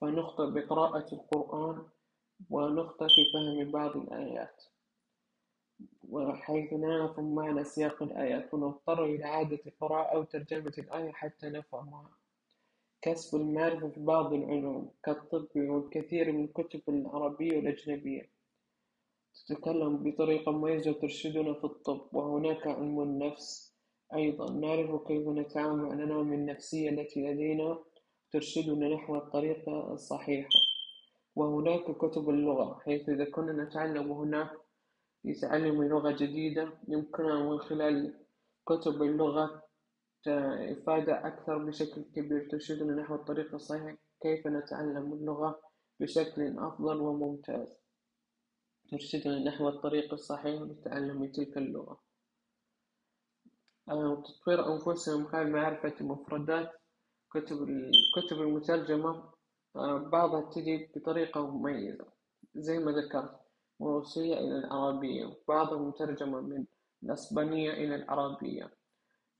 فنخطئ 0.01 0.51
بقراءة 0.51 1.15
القرآن 1.15 1.83
ونخطئ 2.51 3.07
في 3.09 3.33
فهم 3.33 3.71
بعض 3.71 3.97
الآيات. 3.97 4.65
وحيث 6.11 6.73
نعرف 6.73 7.19
معنى 7.19 7.65
سياق 7.65 8.03
الآيات 8.03 8.55
ونضطر 8.55 9.05
إلى 9.05 9.25
إعادة 9.25 9.59
القراءة 9.67 10.15
أو 10.17 10.23
ترجمة 10.23 10.73
الآية 10.79 11.13
حتى 11.13 11.49
نفهمها. 11.49 12.11
كسب 13.03 13.41
المعرفة 13.41 13.89
في 13.89 14.01
بعض 14.01 14.33
العلوم 14.33 14.91
كالطب 15.05 15.49
والكثير 15.57 16.33
من 16.33 16.45
الكتب 16.45 16.83
العربية 16.89 17.57
والأجنبية. 17.57 18.38
تتكلم 19.47 19.97
بطريقة 20.03 20.53
مميزة 20.53 20.91
وترشدنا 20.91 21.55
في 21.55 21.65
الطب 21.65 22.09
وهناك 22.13 22.67
علم 22.67 23.01
النفس 23.03 23.75
أيضا. 24.15 24.53
نعرف 24.53 25.09
كيف 25.09 25.29
نتعامل 25.29 25.83
مع 25.83 25.93
الأنامل 25.93 26.35
النفسية 26.35 26.91
التي 26.91 27.21
لدينا 27.27 27.79
ترشدنا 28.33 28.89
نحو 28.89 29.17
الطريقة 29.17 29.93
الصحيحة. 29.93 30.49
وهناك 31.37 31.97
كتب 31.97 32.31
اللغة 32.31 32.79
حيث 32.85 33.09
إذا 33.09 33.25
كنا 33.25 33.65
نتعلم 33.65 34.13
هناك 34.13 34.51
لتعلم 35.25 35.83
لغة 35.83 36.11
جديدة 36.11 36.73
يمكننا 36.89 37.51
من 37.51 37.59
خلال 37.59 38.15
كتب 38.67 39.03
اللغة 39.03 39.63
إفادة 40.29 41.27
أكثر 41.27 41.59
بشكل 41.59 42.03
كبير 42.03 42.49
ترشدنا 42.51 43.03
نحو 43.03 43.15
الطريق 43.15 43.55
الصحيح 43.55 43.95
كيف 44.23 44.47
نتعلم 44.47 45.13
اللغة 45.13 45.61
بشكل 46.01 46.59
أفضل 46.59 47.01
وممتاز. 47.01 47.88
ترشدنا 48.91 49.39
نحو 49.39 49.69
الطريق 49.69 50.13
الصحيح 50.13 50.63
لتعلم 50.63 51.27
تلك 51.33 51.59
اللغة. 51.59 52.01
تطوير 54.25 54.73
أنفسنا 54.73 55.17
من 55.17 55.27
خلال 55.29 55.53
معرفة 55.53 55.95
المفردات 56.01 56.73
كتب 57.31 57.57
الكتب 57.63 58.41
المترجمة 58.43 59.33
آه، 59.77 59.99
بعضها 59.99 60.51
تجي 60.51 60.91
بطريقة 60.97 61.47
مميزة 61.51 62.07
زي 62.55 62.79
ما 62.79 62.93
ذكرت 62.93 63.41
وروسية 63.79 64.35
إلى 64.35 64.59
العربية 64.59 65.27
وبعضها 65.27 65.79
مترجمة 65.79 66.41
من 66.41 66.65
الأسبانية 67.03 67.71
إلى 67.71 67.95
العربية. 67.95 68.71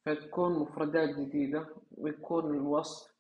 فتكون 0.07 0.59
مفردات 0.59 1.09
جديدة 1.09 1.67
ويكون 1.91 2.57
الوصف 2.57 3.15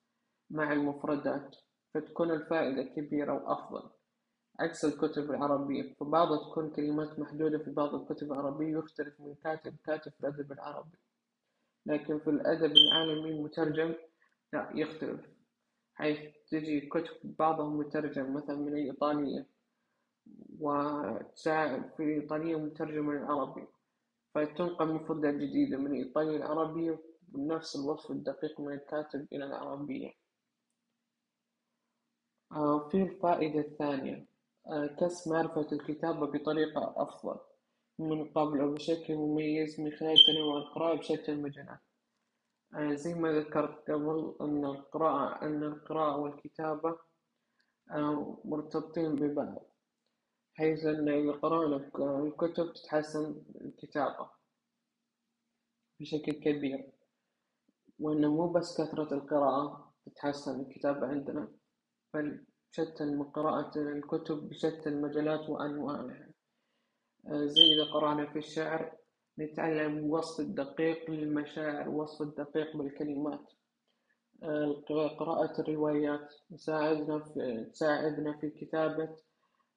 مع 0.50 0.72
المفردات 0.72 1.56
فتكون 1.94 2.30
الفائدة 2.30 2.82
كبيرة 2.82 3.32
وأفضل. 3.32 3.97
عكس 4.60 4.84
الكتب 4.84 5.30
العربية 5.30 5.94
فبعضها 5.94 6.50
تكون 6.50 6.70
كلمات 6.70 7.18
محدودة 7.18 7.58
في 7.58 7.70
بعض 7.70 7.94
الكتب 7.94 8.32
العربية 8.32 8.78
يختلف 8.78 9.20
من 9.20 9.34
كاتب 9.34 9.76
كاتب 9.84 10.12
في 10.12 10.20
الأدب 10.20 10.52
العربي. 10.52 10.98
لكن 11.86 12.18
في 12.18 12.30
الأدب 12.30 12.72
العالمي 12.72 13.30
المترجم 13.30 13.94
لا 14.52 14.70
يختلف. 14.74 15.20
حيث 15.94 16.18
تجي 16.50 16.80
كتب 16.80 17.36
بعضهم 17.38 17.78
مترجم 17.78 18.34
مثلا 18.34 18.56
من 18.56 18.68
الإيطالية 18.68 19.46
وتساعد 20.60 21.90
في 21.96 22.02
الإيطالية 22.02 22.56
مترجمة 22.56 23.12
للعربي 23.12 23.66
فتنقل 24.34 24.92
مفردات 24.94 25.34
جديدة 25.34 25.76
من 25.78 25.86
الإيطالية 25.86 26.36
العربية 26.36 26.98
بنفس 27.28 27.76
الوصف 27.76 28.10
الدقيق 28.10 28.60
من 28.60 28.72
الكاتب 28.72 29.26
إلى 29.32 29.44
العربية. 29.44 30.12
آه، 32.52 32.88
في 32.88 33.02
الفائدة 33.02 33.60
الثانية. 33.60 34.27
كسب 35.00 35.32
معرفة 35.32 35.66
الكتابة 35.72 36.26
بطريقة 36.26 36.94
أفضل 36.96 37.40
من 37.98 38.24
قبل 38.32 38.60
أو 38.60 38.74
بشكل 38.74 39.14
مميز 39.14 39.80
من 39.80 39.90
خلال 39.92 40.16
تنوع 40.26 40.58
القراءة 40.58 40.96
بشتى 40.98 41.32
المجالات 41.32 41.80
آه، 42.74 42.94
زي 42.94 43.14
ما 43.14 43.32
ذكرت 43.32 43.90
قبل 43.90 44.36
أن 44.40 44.64
القراءة 44.64 45.42
أن 45.46 45.62
القراءة 45.62 46.18
والكتابة 46.18 46.98
مرتبطين 48.44 49.14
ببعض 49.14 49.62
حيث 50.54 50.84
أن 50.86 51.08
إذا 51.08 51.32
قرأنا 51.32 51.76
الكتب 52.26 52.72
تتحسن 52.72 53.42
الكتابة 53.60 54.30
بشكل 56.00 56.32
كبير 56.32 56.92
وأنه 57.98 58.28
مو 58.36 58.48
بس 58.48 58.80
كثرة 58.80 59.14
القراءة 59.14 59.94
تتحسن 60.06 60.60
الكتابة 60.60 61.06
عندنا 61.06 61.48
بل 62.14 62.46
شتى 62.70 63.04
من 63.04 63.22
قراءة 63.24 63.78
الكتب 63.78 64.48
بشتى 64.48 64.88
المجالات 64.88 65.48
وأنواعها 65.48 66.28
زي 67.26 67.62
إذا 67.74 67.92
قرأنا 67.92 68.32
في 68.32 68.38
الشعر 68.38 68.96
نتعلم 69.38 69.98
الوصف 69.98 70.40
الدقيق 70.40 71.10
للمشاعر 71.10 71.82
الوصف 71.82 72.22
الدقيق 72.22 72.76
بالكلمات. 72.76 73.52
قراءة 75.18 75.60
الروايات 75.60 76.34
تساعدنا 76.50 77.18
في 77.24 77.64
تساعدنا 77.72 78.38
في 78.40 78.50
كتابة 78.50 79.16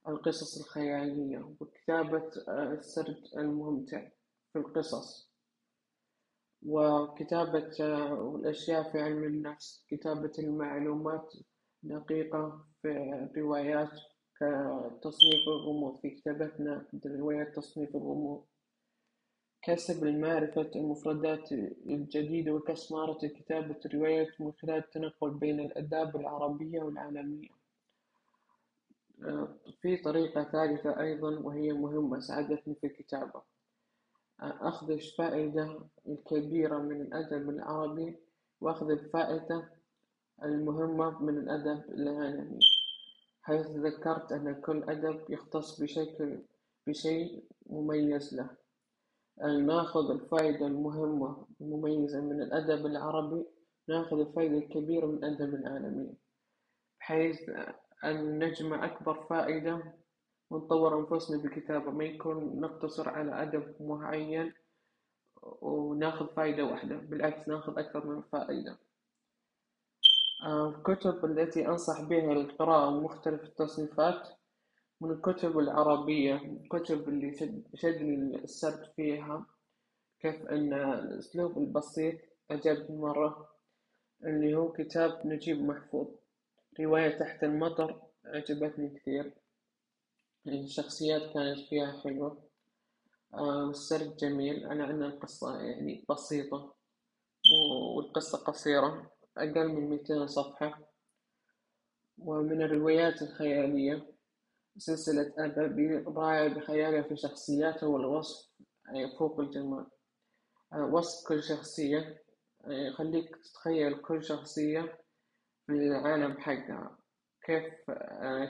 القصص 0.07 0.57
الخيالية 0.57 1.55
وكتابة 1.59 2.29
السرد 2.49 3.23
الممتع 3.37 4.07
في 4.53 4.59
القصص. 4.59 5.31
وكتابة 6.65 7.71
الأشياء 8.35 8.91
في 8.91 9.01
علم 9.01 9.23
النفس 9.23 9.85
كتابة 9.89 10.31
المعلومات 10.39 11.33
دقيقة 11.83 12.65
في 12.81 12.91
الروايات 13.35 13.89
كتصنيف 14.39 15.47
الغموض 15.47 15.99
في 16.01 16.09
كتابتنا 16.09 16.85
روايات 17.05 17.55
تصنيف 17.55 17.95
الغموض. 17.95 18.43
كسب 19.61 20.03
المعرفة 20.03 20.71
المفردات 20.75 21.51
الجديدة 21.51 22.51
وكسب 22.51 22.95
مهارة 22.95 23.27
كتابة 23.27 23.79
الروايات 23.85 24.41
من 24.41 24.51
خلال 24.51 24.77
التنقل 24.77 25.29
بين 25.29 25.59
الآداب 25.59 26.15
العربية 26.15 26.81
والعالمية. 26.81 27.49
في 29.81 29.97
طريقة 29.97 30.43
ثالثة 30.43 30.99
أيضا 31.01 31.39
وهي 31.39 31.73
مهمة 31.73 32.19
ساعدتني 32.19 32.75
في 32.75 32.87
الكتابة. 32.87 33.41
أخذ 34.39 34.91
الفائدة 34.91 35.79
الكبيرة 36.07 36.77
من 36.77 37.01
الأدب 37.01 37.49
العربي 37.49 38.15
وأخذ 38.61 38.89
الفائدة 38.91 39.69
المهمة 40.43 41.23
من 41.23 41.37
الأدب 41.37 41.83
العالمي 41.89 42.59
حيث 43.41 43.67
ذكرت 43.67 44.31
أن 44.31 44.61
كل 44.61 44.83
أدب 44.83 45.21
يختص 45.29 45.81
بشكل 45.81 46.39
بشيء 46.87 47.43
مميز 47.65 48.35
له. 48.35 48.49
ناخذ 49.65 50.11
الفائدة 50.11 50.67
المهمة 50.67 51.47
المميزة 51.61 52.21
من 52.21 52.41
الأدب 52.41 52.85
العربي 52.85 53.45
ناخذ 53.87 54.19
الفائدة 54.19 54.57
الكبيرة 54.57 55.05
من 55.05 55.17
الأدب 55.17 55.53
العالمي. 55.53 56.13
بحيث 56.99 57.49
أن 58.03 58.39
نجمع 58.43 58.85
أكبر 58.85 59.23
فائدة 59.29 59.93
ونطور 60.49 60.99
أنفسنا 60.99 61.37
بالكتابة 61.37 61.91
ما 61.91 62.03
يكون 62.03 62.59
نقتصر 62.59 63.09
على 63.09 63.41
أدب 63.43 63.75
معين 63.79 64.53
وناخذ 65.61 66.27
فائدة 66.35 66.63
واحدة. 66.63 66.95
بالعكس 66.95 67.47
ناخذ 67.47 67.79
أكثر 67.79 68.07
من 68.07 68.21
فائدة. 68.21 68.77
الكتب 70.45 71.25
التي 71.25 71.67
أنصح 71.67 72.01
بها 72.01 72.33
القراءة 72.33 72.89
مختلف 72.89 73.43
التصنيفات 73.43 74.27
من 75.01 75.11
الكتب 75.11 75.59
العربية 75.59 76.35
الكتب 76.35 77.09
اللي 77.09 77.35
شدني 77.75 78.35
السرد 78.43 78.91
فيها 78.95 79.45
كيف 80.19 80.45
أن 80.45 80.73
الأسلوب 80.73 81.57
البسيط 81.57 82.15
عجبني 82.51 82.97
مرة 82.97 83.49
اللي 84.23 84.55
هو 84.55 84.71
كتاب 84.71 85.27
نجيب 85.27 85.61
محفوظ 85.63 86.07
رواية 86.79 87.19
تحت 87.19 87.43
المطر 87.43 88.01
عجبتني 88.25 88.89
كثير. 88.99 89.33
الشخصيات 90.47 91.21
كانت 91.33 91.59
فيها 91.69 92.01
حلوة. 92.03 92.43
والسرد 93.33 94.17
جميل 94.17 94.65
أنا 94.65 94.89
أن 94.89 95.03
القصة 95.03 95.59
يعني 95.61 96.05
بسيطة 96.09 96.73
والقصة 97.95 98.37
قصيرة. 98.37 99.11
أقل 99.37 99.67
من 99.67 99.89
مئتين 99.89 100.27
صفحة. 100.27 100.91
ومن 102.17 102.61
الروايات 102.61 103.21
الخيالية 103.21 104.11
سلسلة 104.77 105.33
أبابيل 105.37 106.07
رائع 106.17 106.47
بخيالها 106.47 107.01
في 107.01 107.15
شخصياتها 107.15 107.87
والوصف 107.87 108.51
فوق 109.19 109.39
الجمال. 109.39 109.85
وصف 110.73 111.27
كل 111.27 111.43
شخصية. 111.43 112.23
يخليك 112.67 113.35
تتخيل 113.35 114.01
كل 114.01 114.23
شخصية 114.23 114.99
في 115.65 115.71
العالم 115.73 116.37
حقها. 116.37 116.97
كيف 117.45 117.63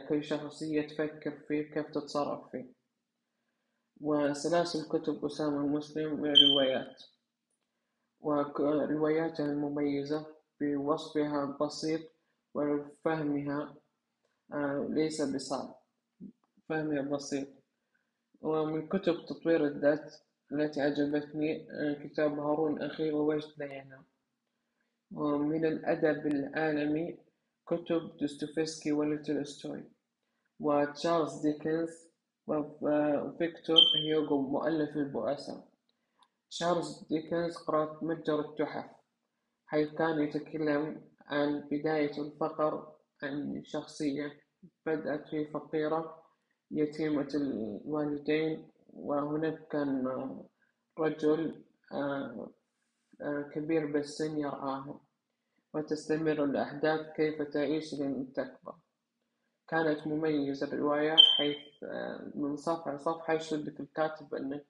كل 0.09 0.23
شخصية 0.23 0.87
تفكر 0.87 1.39
فيه 1.47 1.61
كيف 1.73 1.85
تتصرف 1.91 2.51
فيه. 2.51 2.73
وسلاسل 4.01 4.89
كتب 4.89 5.25
أسامة 5.25 5.67
مسلم 5.67 6.21
من 6.21 6.31
الروايات. 6.31 7.03
ورواياتها 8.19 9.45
المميزة. 9.45 10.30
بوصفها 10.61 11.43
البسيط 11.43 12.01
وفهمها 12.53 13.75
آه، 14.53 14.87
ليس 14.89 15.21
بصعب. 15.21 15.75
فهمها 16.69 17.01
بسيط. 17.01 17.47
ومن 18.41 18.87
كتب 18.87 19.25
تطوير 19.25 19.65
الذات 19.67 20.15
التي 20.51 20.81
عجبتني 20.81 21.71
آه، 21.71 21.93
كتاب 21.93 22.39
هارون 22.39 22.81
أخي 22.81 23.11
ووجد 23.11 23.51
لا 23.57 24.01
ومن 25.11 25.65
الأدب 25.65 26.27
العالمي 26.27 27.17
كتب 27.67 28.17
دوستويفسكي 28.17 28.91
ولتولستوي. 28.91 29.83
وتشارلز 30.59 31.35
ديكنز 31.41 32.07
وفيكتور 32.47 33.77
هيوغو 33.95 34.41
مؤلف 34.41 34.97
البؤساء. 34.97 35.67
تشارلز 36.49 37.03
ديكنز 37.09 37.57
قرأت 37.57 38.03
متجر 38.03 38.39
التحف. 38.39 39.00
حيث 39.71 39.91
كان 39.91 40.19
يتكلم 40.19 41.01
عن 41.27 41.59
بداية 41.71 42.21
الفقر 42.21 42.95
عن 43.23 43.63
شخصية 43.65 44.39
بدأت 44.85 45.27
في 45.27 45.45
فقيرة 45.45 46.23
يتيمة 46.71 47.27
الوالدين؟ 47.35 48.71
وهناك 48.93 49.67
كان 49.67 50.07
رجل 50.99 51.63
آه، 51.91 52.51
آه، 53.21 53.41
كبير 53.41 53.85
بالسن 53.91 54.37
يرعاها 54.37 54.99
وتستمر 55.73 56.43
الأحداث 56.43 57.15
كيف 57.15 57.41
تعيش 57.41 57.93
لين 57.93 58.33
تكبر 58.33 58.75
كانت 59.67 60.07
مميزة 60.07 60.67
الرواية 60.73 61.15
حيث 61.37 61.83
آه، 61.83 62.31
من 62.35 62.57
صفحة 62.57 62.95
لصفحة 62.95 63.33
يشدك 63.33 63.79
الكاتب 63.79 64.35
أنك 64.35 64.65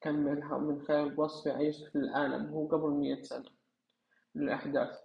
تكملها 0.00 0.58
من 0.58 0.82
خلال 0.82 1.20
وصف 1.20 1.46
يعيش 1.46 1.84
في 1.84 1.96
العالم 1.96 2.46
هو 2.46 2.66
قبل 2.68 2.90
مية 2.90 3.22
سنة. 3.22 3.57
الأحداث 4.36 4.98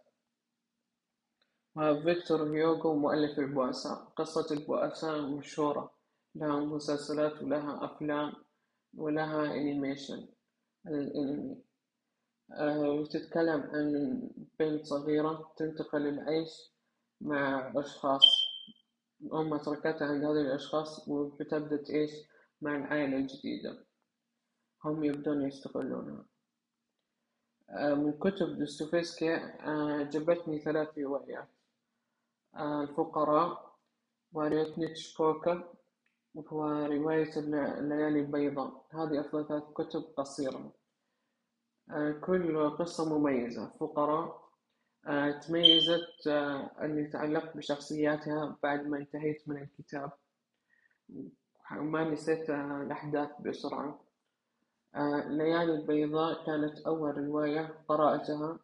فيكتور 1.75 2.43
هيوغو 2.55 2.95
مؤلف 2.95 3.39
البؤساء. 3.39 3.95
قصة 3.95 4.55
البؤساء 4.55 5.21
مشهورة. 5.21 5.93
لها 6.36 6.59
مسلسلات 6.59 7.43
ولها 7.43 7.86
أفلام 7.86 8.33
ولها 8.93 9.45
animation 9.45 10.27
الأنمي 10.88 11.63
آه، 12.51 12.89
وتتكلم 12.89 13.62
عن 13.62 14.21
بنت 14.59 14.86
صغيرة 14.86 15.53
تنتقل 15.57 16.07
العيش 16.07 16.49
مع 17.21 17.73
أشخاص. 17.75 18.23
أمها 19.33 19.57
تركتها 19.57 20.07
عند 20.07 20.23
هذه 20.23 20.41
الأشخاص 20.41 21.07
وبتبدأ 21.07 21.83
تعيش 21.83 22.12
مع 22.62 22.75
العائلة 22.75 23.17
الجديدة. 23.17 23.86
هم 24.86 25.03
يبدون 25.03 25.47
يستغلونها 25.47 26.13
آه، 26.19 26.33
من 27.73 28.13
كتب 28.19 28.59
دوستويفسكي 28.59 29.33
عجبتني 29.59 30.59
ثلاث 30.59 30.97
روايات. 30.97 31.49
الفقراء 32.59 33.75
ورواية 34.33 34.79
نيتش 34.79 35.17
بوكر 35.17 35.73
ورواية 36.36 37.38
الليالي 37.38 38.19
البيضاء. 38.19 38.86
هذه 38.91 39.19
أفضل 39.21 39.47
ثلاث 39.47 39.63
كتب 39.63 40.01
قصيرة. 40.17 40.71
كل 42.21 42.69
قصة 42.69 43.17
مميزة. 43.17 43.69
فقراء 43.79 44.43
تميزت 45.47 46.27
أني 46.81 47.07
تعلقت 47.07 47.57
بشخصياتها 47.57 48.57
بعد 48.63 48.88
ما 48.88 48.97
انتهيت 48.97 49.49
من 49.49 49.57
الكتاب. 49.57 50.12
وما 51.71 52.03
نسيت 52.03 52.49
الأحداث 52.49 53.41
بسرعة. 53.41 54.02
الليالي 54.95 55.73
البيضاء 55.73 56.45
كانت 56.45 56.79
أول 56.79 57.17
رواية 57.17 57.84
قرأتها. 57.88 58.60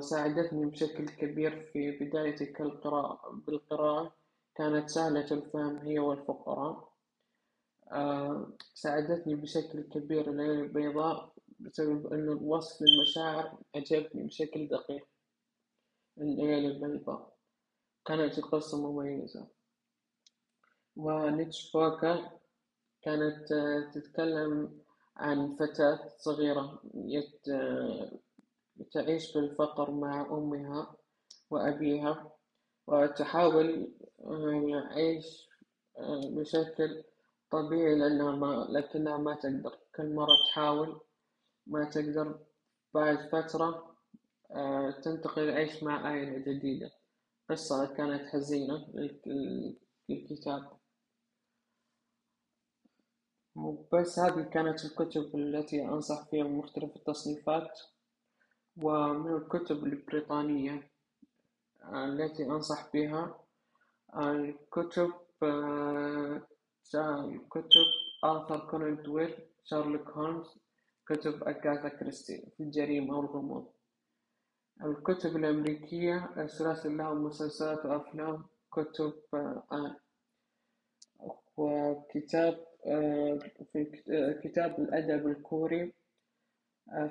ساعدتني 0.00 0.66
بشكل 0.66 1.08
كبير 1.08 1.70
في 1.72 1.90
بدايتي 1.90 2.46
كالقراءة 2.46 3.30
بالقراءة. 3.46 4.12
كانت 4.54 4.90
سهلة 4.90 5.26
الفهم 5.30 5.78
هي 5.78 5.98
والفقراء. 5.98 6.92
ساعدتني 8.74 9.34
بشكل 9.34 9.82
كبير 9.82 10.30
الليالي 10.30 10.60
البيضاء 10.62 11.34
بسبب 11.58 12.12
إنه 12.12 12.32
الوصف 12.32 12.82
للمشاعر 12.82 13.58
عجبني 13.76 14.22
بشكل 14.26 14.68
دقيق. 14.68 15.06
الليالي 16.18 16.66
البيضاء 16.66 17.36
كانت 18.06 18.38
القصة 18.38 18.92
مميزة. 18.92 19.46
ونيتش 20.96 21.70
فوكا 21.72 22.30
كانت 23.04 23.52
تتكلم 23.94 24.78
عن 25.16 25.56
فتاة 25.56 26.08
صغيرة 26.18 26.82
يت... 26.94 27.46
تعيش 28.92 29.32
في 29.32 29.38
الفقر 29.38 29.90
مع 29.90 30.20
أمها 30.30 30.96
وأبيها 31.50 32.32
وتحاول 32.86 33.92
يعيش 34.68 35.48
بشكل 36.30 37.04
طبيعي 37.50 37.94
لأنها 37.98 38.32
ما 38.36 38.66
لكنها 38.70 39.16
ما 39.16 39.34
تقدر. 39.34 39.78
كل 39.96 40.14
مرة 40.14 40.36
تحاول 40.48 41.00
ما 41.66 41.84
تقدر 41.84 42.38
بعد 42.94 43.28
فترة 43.32 43.94
تنتقل 45.02 45.42
العيش 45.42 45.82
مع 45.82 46.06
عائلة 46.06 46.38
جديدة. 46.38 46.90
قصة 47.50 47.94
كانت 47.94 48.26
حزينة 48.28 48.86
للكتاب. 50.08 50.83
وبس 53.56 54.18
هذه 54.18 54.42
كانت 54.42 54.84
الكتب 54.84 55.34
التي 55.34 55.84
أنصح 55.84 56.28
فيها 56.30 56.44
مختلف 56.44 56.96
التصنيفات 56.96 57.80
ومن 58.82 59.34
الكتب 59.34 59.84
البريطانية 59.84 60.90
التي 61.94 62.44
أنصح 62.44 62.92
بها 62.92 63.38
الكتب 64.16 65.12
كتب 67.50 67.86
آرثر 68.24 68.66
كونان 68.70 69.02
دويل 69.02 69.34
شارلوك 69.64 70.08
هولمز 70.10 70.58
كتب 71.08 71.44
أغاثا 71.48 71.88
كريستي 71.88 72.50
في 72.56 72.62
الجريمة 72.62 73.18
والغموض. 73.18 73.66
الكتب 74.84 75.36
الأمريكية 75.36 76.46
سلاسل 76.46 76.96
لها 76.96 77.14
مسلسلات 77.14 77.86
وأفلام 77.86 78.44
كتب 78.72 79.12
آن 79.72 79.96
وكتاب 81.56 82.66
في 83.72 84.02
كتاب 84.44 84.80
الأدب 84.80 85.26
الكوري 85.26 85.92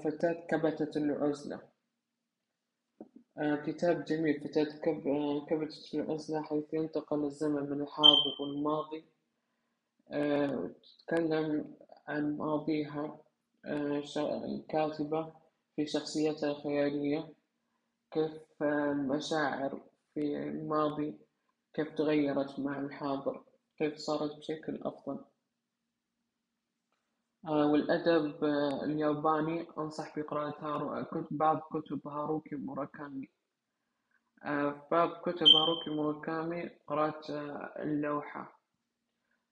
فتاة 0.03 0.33
كبتة 0.49 0.97
العزلة. 0.97 1.61
كتاب 3.39 4.05
جميل 4.05 4.39
فتاة 4.41 4.63
كبتة 4.79 5.93
العزلة 5.93 6.41
حيث 6.43 6.73
ينتقل 6.73 7.25
الزمن 7.25 7.69
من 7.69 7.81
الحاضر 7.81 8.41
والماضي. 8.41 9.05
تتكلم 10.83 11.75
عن 12.07 12.37
ماضيها 12.37 13.19
الكاتبة 14.45 15.33
في 15.75 15.85
شخصيتها 15.85 16.51
الخيالية. 16.51 17.33
كيف 18.11 18.63
المشاعر 18.63 19.81
في 20.13 20.37
الماضي 20.37 21.17
كيف 21.73 21.91
تغيرت 21.95 22.59
مع 22.59 22.79
الحاضر 22.79 23.43
كيف 23.77 23.97
صارت 23.97 24.37
بشكل 24.37 24.79
أفضل. 24.83 25.25
والأدب 27.49 28.43
الياباني. 28.83 29.67
أنصح 29.77 30.19
بقراءة 30.19 30.55
هارو... 30.65 31.05
بعض 31.31 31.59
كتب 31.59 32.07
هاروكي 32.07 32.55
موراكامي. 32.55 33.29
في 34.43 34.81
بعض 34.91 35.09
كتب 35.09 35.47
هاروكي 35.47 35.89
موراكامي 35.89 36.69
قرأت 36.87 37.29
اللوحة. 37.79 38.59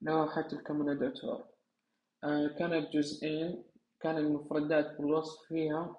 لوحة 0.01 0.47
الكومينداتور 0.53 1.43
كانت 2.59 2.89
جزئين 2.93 3.63
كان 3.99 4.17
المفردات 4.17 4.99
والوصف 4.99 5.47
فيها 5.47 5.95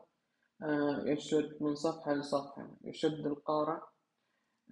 يشد 1.04 1.58
من 1.62 1.74
صفحة 1.74 2.14
لصفحة. 2.14 2.70
يشد 2.84 3.26
القارئ 3.26 3.80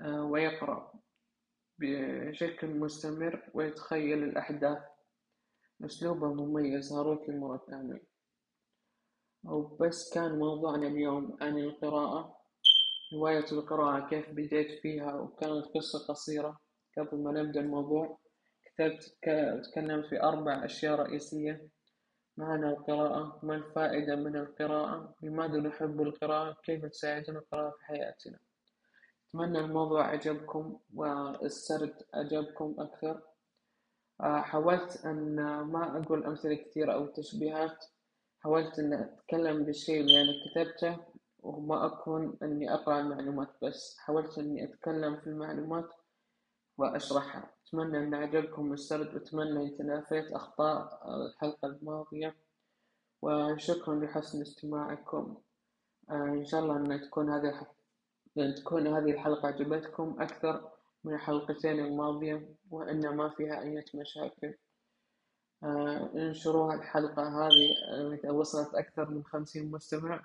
ويقرأ 0.06 0.92
بشكل 1.78 2.78
مستمر 2.78 3.50
ويتخيل 3.54 4.24
الأحداث. 4.24 4.89
أسلوبه 5.84 6.34
مميز 6.34 6.92
هاروكي 6.92 7.32
موراكامي 7.32 8.00
وبس 9.44 10.14
كان 10.14 10.38
موضوعنا 10.38 10.86
اليوم 10.86 11.36
عن 11.40 11.58
القراءة 11.58 12.40
هواية 13.14 13.52
القراءة 13.52 14.08
كيف 14.08 14.30
بديت 14.30 14.80
فيها 14.80 15.14
وكانت 15.14 15.66
قصة 15.66 16.06
قصيرة 16.08 16.60
قبل 16.98 17.18
ما 17.18 17.32
نبدأ 17.32 17.60
الموضوع. 17.60 18.18
كتبت 18.64 19.16
تكلمت 19.64 20.06
في 20.06 20.22
أربع 20.22 20.64
أشياء 20.64 20.94
رئيسية. 20.94 21.68
معنى 22.36 22.68
القراءة 22.68 23.40
ما 23.42 23.54
الفائدة 23.54 24.16
من 24.16 24.36
القراءة 24.36 25.14
لماذا 25.22 25.60
نحب 25.60 26.00
القراءة 26.02 26.56
كيف 26.62 26.84
تساعدنا 26.84 27.38
القراءة 27.38 27.70
في 27.70 27.84
حياتنا. 27.84 28.38
أتمنى 29.28 29.58
الموضوع 29.58 30.06
عجبكم 30.06 30.78
والسرد 30.94 31.94
عجبكم 32.14 32.74
أكثر. 32.78 33.22
حاولت 34.22 35.04
أن 35.06 35.36
ما 35.60 36.02
أقول 36.02 36.24
أمثلة 36.24 36.54
كثيرة 36.54 36.92
أو 36.92 37.06
تشبيهات. 37.06 37.84
حاولت 38.40 38.78
أن 38.78 38.92
أتكلم 38.92 39.64
بالشيء 39.64 40.00
اللي 40.00 40.22
أنا 40.22 40.32
كتبته 40.44 40.96
وما 41.42 41.86
أكون 41.86 42.38
أني 42.42 42.74
أقرأ 42.74 43.00
المعلومات 43.00 43.48
بس 43.62 43.96
حاولت 43.98 44.38
أني 44.38 44.64
أتكلم 44.64 45.16
في 45.16 45.26
المعلومات 45.26 45.88
وأشرحها. 46.78 47.50
أتمنى 47.66 47.98
أن 47.98 48.14
عجبكم 48.14 48.72
السرد 48.72 49.14
وأتمنى 49.14 49.62
أن 49.62 49.76
تلافيت 49.78 50.32
أخطاء 50.32 51.00
الحلقة 51.26 51.66
الماضية. 51.68 52.36
وشكرا 53.22 53.94
لحسن 53.94 54.40
استماعكم. 54.40 55.36
إن 56.10 56.44
شاء 56.44 56.60
الله 56.60 56.76
أن 56.76 57.00
تكون 57.00 57.30
أن 58.38 58.54
تكون 58.54 58.86
هذه 58.86 59.10
الحلقة 59.10 59.48
عجبتكم 59.48 60.16
أكثر. 60.22 60.70
من 61.04 61.14
الحلقتين 61.14 61.80
الماضية 61.80 62.48
وأن 62.70 63.16
ما 63.16 63.28
فيها 63.28 63.60
أي 63.60 63.84
مشاكل. 63.94 64.54
انشروا 65.64 66.74
الحلقة 66.74 67.22
هذه 67.22 68.14
إذا 68.14 68.30
وصلت 68.30 68.74
أكثر 68.74 69.10
من 69.10 69.24
خمسين 69.24 69.70
مستمع 69.70 70.24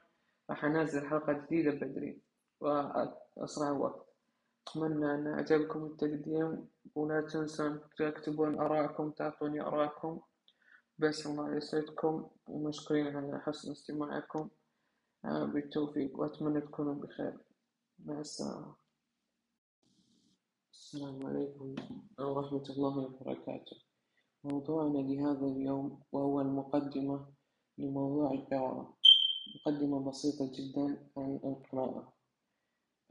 راح 0.50 0.66
أنزل 0.66 1.08
حلقة 1.08 1.34
جديدة 1.34 1.72
بدري 1.72 2.22
وأسرع 2.60 3.72
وقت. 3.72 4.06
أتمنى 4.68 5.16
أن 5.16 5.28
عجبكم 5.28 5.86
التقديم 5.86 6.68
ولا 6.96 7.22
تنسوا 7.22 7.78
تكتبون 7.98 8.60
آراءكم 8.60 9.12
تعطوني 9.12 9.62
آراءكم. 9.62 10.22
بس 11.00 11.28
الله 11.28 11.56
يسعدكم 11.56 12.30
ومشكورين 12.48 13.18
على 13.18 13.40
حسن 13.40 13.72
استماعكم. 13.72 14.50
بالتوفيق 15.24 16.20
وأتمنى 16.20 16.62
تكونوا 16.62 16.94
بخير. 16.94 17.34
مع 18.06 18.20
السلامة. 18.20 18.85
السلام 20.76 21.24
عليكم 21.28 21.76
ورحمة 22.20 22.66
الله 22.70 22.96
وبركاته. 22.98 23.78
موضوعنا 24.44 24.98
لهذا 24.98 25.48
اليوم 25.48 26.04
وهو 26.12 26.42
المقدمة 26.42 27.28
لموضوع 27.78 28.32
القراءة. 28.32 28.98
مقدمة 29.56 29.98
بسيطة 30.10 30.52
جدا 30.52 31.08
عن 31.18 31.40
القراءة. 31.44 32.14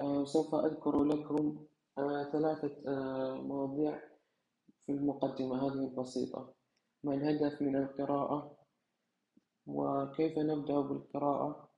آه 0.00 0.24
سوف 0.24 0.54
أذكر 0.54 1.04
لكم 1.04 1.64
آه 1.98 2.24
ثلاثة 2.32 2.72
آه 2.88 3.34
مواضيع 3.34 4.00
في 4.86 4.92
المقدمة 4.92 5.66
هذه 5.66 5.88
البسيطة. 5.88 6.54
ما 7.04 7.14
الهدف 7.14 7.62
من 7.62 7.76
القراءة؟ 7.76 8.56
وكيف 9.66 10.38
نبدأ 10.38 10.80
بالقراءة؟ 10.80 11.68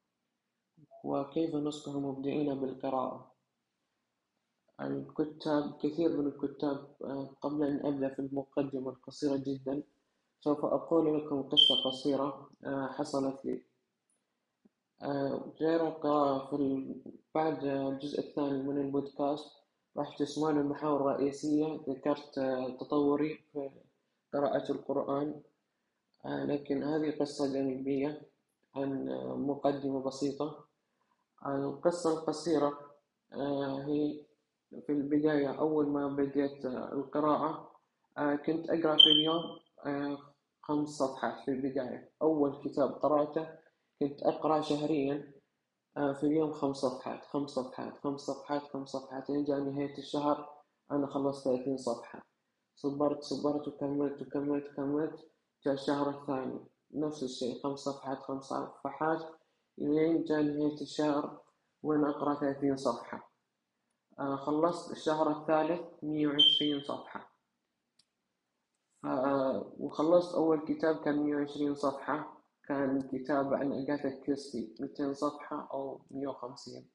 وكيف 1.04 1.54
نصبح 1.54 1.94
مبدعين 1.94 2.54
بالقراءة؟ 2.60 3.35
الكتاب 4.80 5.76
كثير 5.82 6.16
من 6.16 6.26
الكتاب 6.26 6.86
قبل 7.40 7.64
أن 7.64 7.86
أبدأ 7.86 8.14
في 8.14 8.18
المقدمة 8.18 8.90
القصيرة 8.90 9.36
جدا 9.36 9.82
سوف 10.40 10.64
أقول 10.64 11.16
لكم 11.16 11.42
قصة 11.42 11.74
قصيرة 11.84 12.50
آه، 12.64 12.86
حصلت 12.86 13.44
لي. 13.44 13.62
آه، 15.02 15.52
غير 15.60 15.86
القراءة 15.86 16.50
في 16.50 16.94
بعد 17.34 17.64
الجزء 17.64 18.20
الثاني 18.20 18.62
من 18.62 18.80
البودكاست 18.80 19.46
راح 19.96 20.18
تسمعون 20.18 20.58
المحاور 20.58 21.00
الرئيسية 21.00 21.80
ذكرت 21.88 22.38
آه، 22.38 22.68
تطوري 22.80 23.40
في 23.52 23.70
قراءة 24.32 24.72
القرآن. 24.72 25.42
لكن 26.24 26.82
هذه 26.82 27.18
قصة 27.20 27.52
جانبية 27.52 28.22
عن 28.74 29.06
مقدمة 29.46 30.02
بسيطة. 30.02 30.64
القصة 31.46 32.18
القصيرة 32.18 32.78
هي 33.86 34.25
في 34.70 34.92
البداية 34.92 35.58
أول 35.58 35.88
ما 35.88 36.08
بديت 36.08 36.66
القراءة 36.66 37.70
كنت 38.18 38.70
أقرأ 38.70 38.96
في 38.96 39.10
اليوم 39.16 39.42
خمس 40.62 40.88
صفحات 40.88 41.44
في 41.44 41.50
البداية. 41.50 42.12
أول 42.22 42.62
كتاب 42.64 42.90
قرأته 42.90 43.48
كنت 44.00 44.22
أقرأ 44.22 44.60
شهريا 44.60 45.32
آه، 45.96 46.12
في 46.12 46.24
اليوم 46.24 46.52
خمس 46.52 46.76
صفحات 46.76 47.24
خمس 47.24 47.50
صفحات 47.50 47.98
خمس 47.98 48.20
صفحات 48.20 48.62
خمس 48.62 48.88
صفحات. 48.88 49.30
لين 49.30 49.44
جاء 49.44 49.58
نهاية 49.60 49.98
الشهر 49.98 50.48
أنا 50.92 51.06
خلصت 51.06 51.44
ثلاثين 51.44 51.76
صفحة. 51.76 52.22
صبرت 52.76 53.22
صبرت 53.22 53.68
وكملت 53.68 54.22
وكملت 54.22 54.70
وكملت. 54.72 55.30
جاء 55.64 55.74
الشهر 55.74 56.10
الثاني 56.10 56.60
نفس 56.94 57.22
الشيء 57.22 57.62
خمس 57.62 57.78
صفحات 57.78 58.18
خمس 58.18 58.44
صفحات. 58.44 59.22
لين 59.78 60.24
جاء 60.24 60.42
نهاية 60.42 60.80
الشهر 60.80 61.40
وأنا 61.82 62.10
أقرأ 62.10 62.34
ثلاثين 62.40 62.76
صفحة. 62.76 63.16
آه، 63.18 63.25
خلصت 64.18 64.92
الشهر 64.92 65.40
الثالث 65.40 65.80
مية 66.02 66.26
وعشرين 66.26 66.80
صفحة. 66.80 67.32
وخلصت 69.78 70.34
أول 70.34 70.64
كتاب 70.68 71.04
كان 71.04 71.18
مية 71.18 71.36
وعشرين 71.36 71.74
صفحة. 71.74 72.36
كان 72.68 73.02
كتاب 73.02 73.54
عن 73.54 73.72
أجاثا 73.72 74.10
كريستي 74.10 74.74
ميتين 74.80 75.14
صفحة 75.14 75.68
أو 75.72 76.00
مية 76.10 76.28
وخمسين. 76.28 76.88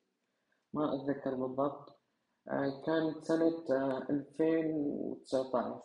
ما 0.74 0.96
أتذكر 0.96 1.36
بالضبط. 1.36 2.00
آه، 2.48 2.84
كانت 2.86 3.26
سنة 3.26 3.66
آه، 3.72 4.08
ألفين 4.10 4.72
وتسعتاش 4.76 5.82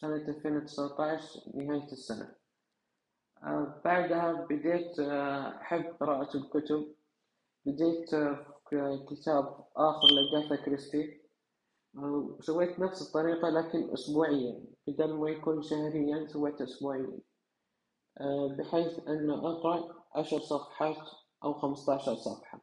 سنة 0.00 0.14
ألفين 0.16 0.56
وتسعتاش 0.56 1.48
نهاية 1.54 1.92
السنة. 1.92 2.34
آه، 3.42 3.80
بعدها 3.84 4.32
بديت 4.32 5.00
أحب 5.60 5.96
قراءة 6.00 6.36
الكتب. 6.36 6.94
بديت 7.66 8.10
كتاب 9.10 9.64
آخر 9.76 10.06
لأجاثا 10.14 10.64
كريستي. 10.64 11.20
سويت 12.40 12.78
نفس 12.78 13.02
الطريقة 13.02 13.48
لكن 13.48 13.92
أسبوعيا. 13.92 14.64
بدل 14.86 15.14
ما 15.14 15.30
يكون 15.30 15.62
شهريا 15.62 16.26
سويت 16.26 16.60
أسبوعيا. 16.60 17.18
آه، 18.20 18.56
بحيث 18.58 19.08
أن 19.08 19.30
أقرأ 19.30 20.04
عشر 20.14 20.40
صفحات 20.40 21.10
أو 21.44 21.54
خمسطعشر 21.54 22.14
صفحة. 22.14 22.60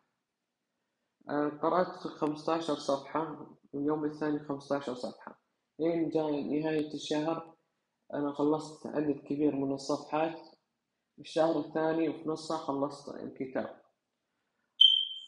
آه، 1.30 1.50
قرأت 1.50 2.00
خمسطعشر 2.00 2.76
صفحة 2.76 3.48
واليوم 3.74 4.06
الثاني 4.06 4.40
خمسطعشر 4.40 4.94
صفحة. 4.96 5.42
لين 5.80 6.10
جاء 6.10 6.32
نهاية 6.32 6.94
الشهر 6.94 7.56
أنا 8.14 8.34
خلصت 8.34 8.88
عدد 8.88 9.20
كبير 9.20 9.56
من 9.56 9.74
الصفحات. 9.74 10.40
الشهر 11.20 11.60
الثاني 11.60 12.10
وفي 12.10 12.30
نصه 12.30 12.58
خلصت 12.58 13.16
الكتاب. 13.16 13.85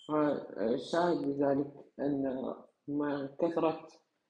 فالشاهد 0.08 1.18
بذلك 1.22 1.72
أن 2.00 2.54
مع 2.88 3.26
كثرة 3.40 3.88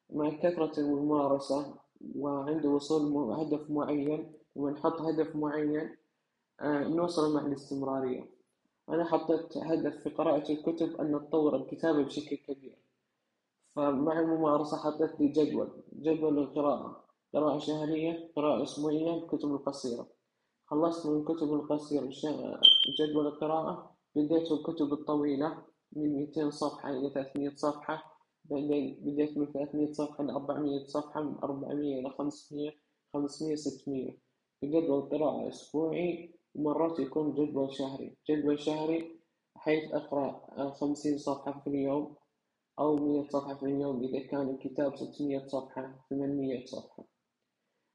مع 0.10 0.30
كثرة 0.30 0.80
الممارسة 0.80 1.76
وعند 2.16 2.66
وصول 2.66 3.32
هدف 3.32 3.70
معين 3.70 4.34
ونحط 4.56 5.02
هدف 5.02 5.36
معين 5.36 5.96
آه، 6.62 6.88
نوصل 6.88 7.36
مع 7.36 7.46
الاستمرارية. 7.46 8.30
أنا 8.90 9.06
حطيت 9.06 9.58
هدف 9.58 10.04
في 10.04 10.10
قراءة 10.10 10.52
الكتب 10.52 11.02
أن 11.02 11.16
أتطور 11.16 11.56
الكتابة 11.56 12.04
بشكل 12.04 12.36
كبير. 12.36 12.78
فمع 13.76 14.20
الممارسة 14.20 14.78
حطيت 14.78 15.20
لي 15.20 15.28
جدول 15.28 15.84
جدول 15.94 16.36
للقراءة 16.36 17.04
قراءة 17.34 17.60
شهرية 17.60 18.32
قراءة 18.36 18.64
أسبوعية 18.64 19.18
الكتب 19.18 19.52
القصيرة. 19.56 20.08
خلصت 20.66 21.06
من 21.06 21.20
الكتب 21.20 21.54
القصيرة 21.54 22.10
جدول 23.00 23.28
القراءة 23.28 23.96
بديت 24.16 24.52
الكتب 24.52 24.94
الطويلة. 24.94 25.67
من 25.94 26.16
200 26.16 26.50
صفحة 26.50 26.90
إلى 26.90 27.10
300 27.10 27.56
صفحة 27.56 28.04
بعدين 28.46 29.00
بديت 29.02 29.38
من 29.38 29.52
300 29.52 29.94
صفحة 29.94 30.24
ل 30.24 30.30
400 30.30 30.86
صفحة 30.86 31.22
من 31.22 31.38
400 31.44 32.00
إلى 32.00 32.10
500 32.10 32.72
500 33.14 33.56
600 33.56 34.18
بجدول 34.62 35.02
قراءة 35.02 35.50
أسبوعي 35.50 36.34
ومرات 36.56 37.00
يكون 37.00 37.34
جدول 37.34 37.74
شهري. 37.74 38.18
جدول 38.30 38.60
شهري 38.60 39.20
حيث 39.56 39.92
أقرأ 39.92 40.72
50 40.72 41.18
صفحة 41.18 41.60
في 41.60 41.68
اليوم 41.70 42.16
أو 42.80 42.96
100 42.96 43.28
صفحة 43.30 43.56
في 43.56 43.66
اليوم. 43.66 44.04
إذا 44.04 44.28
كان 44.28 44.50
الكتاب 44.50 44.96
600 44.96 45.48
صفحة 45.48 46.06
800 46.10 46.66
صفحة. 46.66 47.04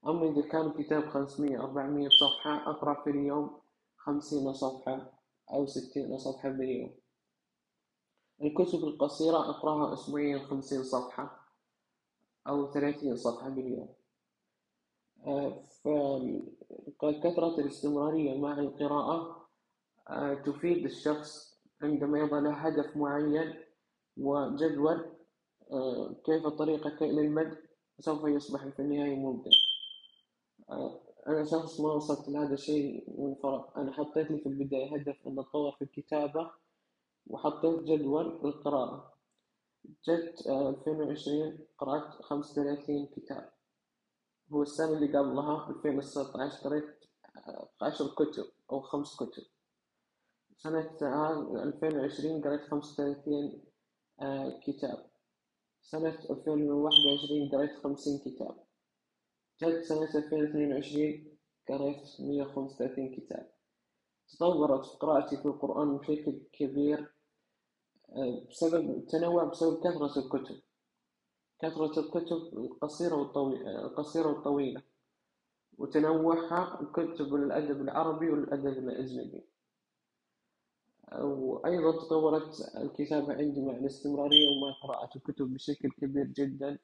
أما 0.07 0.29
إذا 0.29 0.41
كان 0.41 0.65
الكتاب 0.65 1.09
500 1.09 1.59
400 1.59 2.09
صفحة 2.09 2.71
أقرأ 2.71 3.03
في 3.03 3.09
اليوم 3.09 3.59
50 3.97 4.53
صفحة 4.53 5.19
أو 5.53 5.65
60 5.65 6.17
صفحة 6.17 6.49
باليوم 6.49 7.02
الكتب 8.43 8.83
القصيرة 8.83 9.49
أقرأها 9.49 9.93
أسبوعيا 9.93 10.39
خمسين 10.39 10.83
صفحة 10.83 11.39
أو 12.47 12.71
ثلاثين 12.71 13.15
صفحة 13.15 13.49
باليوم. 13.49 13.89
آه، 15.25 15.63
فكثرة 17.01 17.59
الاستمرارية 17.59 18.37
مع 18.37 18.59
القراءة 18.59 19.47
آه، 20.09 20.33
تفيد 20.33 20.85
الشخص 20.85 21.59
عندما 21.81 22.19
يضع 22.19 22.39
له 22.39 22.53
هدف 22.53 22.97
معين 22.97 23.53
وجدول 24.17 25.05
آه، 25.71 26.15
كيف 26.25 26.47
طريقك 26.47 27.03
إلى 27.03 27.21
المد 27.21 27.57
سوف 27.99 28.25
يصبح 28.27 28.67
في 28.67 28.79
النهاية 28.81 29.15
ممتع. 29.15 29.51
أنا 31.27 31.45
شخص 31.45 31.79
ما 31.79 31.93
وصلت 31.93 32.29
لهذا 32.29 32.53
الشيء 32.53 33.03
من 33.17 33.35
فراغ. 33.35 33.65
أنا 33.77 33.91
حطيت 33.91 34.27
في 34.27 34.45
البداية 34.45 34.95
هدف 34.95 35.27
أن 35.27 35.39
أتطور 35.39 35.71
في 35.71 35.81
الكتابة 35.81 36.51
وحطيت 37.27 37.79
جدول 37.83 38.39
للقراءة. 38.43 39.13
جت 39.85 40.47
آه، 40.47 40.69
ألفين 40.69 41.01
وعشرين 41.01 41.67
قرأت 41.77 42.21
خمسة 42.21 42.61
وثلاثين 42.61 43.07
كتاب. 43.15 43.53
هو 44.53 44.61
السنة 44.61 44.97
اللي 44.97 45.17
قبلها 45.17 45.69
ألفين 45.69 45.97
وتسعة 45.97 46.41
عشر 46.41 46.69
قريت 46.69 46.99
آه، 47.47 47.69
عشر 47.81 48.07
كتب 48.07 48.45
أو 48.71 48.81
خمس 48.81 49.15
كتب. 49.15 49.43
سنة 50.57 50.97
آه، 51.01 51.63
ألفين 51.63 51.99
وعشرين 51.99 52.41
قريت 52.41 52.61
خمسة 52.61 53.03
وثلاثين 53.03 53.63
كتاب. 54.67 55.09
سنة 55.81 56.19
ألفين 56.29 56.71
وواحد 56.71 56.97
وعشرين 57.09 57.49
قريت 57.49 57.75
خمسين 57.83 58.19
كتاب. 58.19 58.63
جت 59.61 59.83
سنة 59.83 60.15
ألفين 60.15 60.43
واثنين 60.43 60.73
وعشرين 60.73 61.37
قريت 61.69 62.21
مية 62.21 62.43
وخمسة 62.43 62.75
وثلاثين 62.75 63.15
كتاب. 63.15 63.51
تطورت 64.27 64.85
قراءتي 64.85 65.37
في 65.37 65.45
القرآن 65.45 65.97
بشكل 65.97 66.41
كبير. 66.53 66.99
آه، 66.99 67.12
بسبب 68.49 68.89
التنوع 68.89 69.43
بسبب 69.43 69.79
كثرة 69.79 70.19
الكتب. 70.19 70.61
كثرة 71.59 71.99
الكتب 71.99 72.57
القصيرة 72.57 73.15
والطويلة 73.15 73.85
القصيرة 73.85 74.27
والطويلة. 74.27 74.81
وتنوعها 75.77 76.81
الكتب 76.81 77.35
الأدب 77.35 77.81
العربي 77.81 78.29
والأدب 78.29 78.77
الأجنبي. 78.77 79.43
وأيضا 81.21 81.91
تطورت 81.91 82.71
الكتابة 82.77 83.33
عندي 83.33 83.61
مع 83.61 83.73
الاستمرارية 83.73 84.47
ومع 84.49 84.73
قراءة 84.83 85.15
الكتب 85.15 85.53
بشكل 85.53 85.89
كبير 85.89 86.25
جدا. 86.25 86.79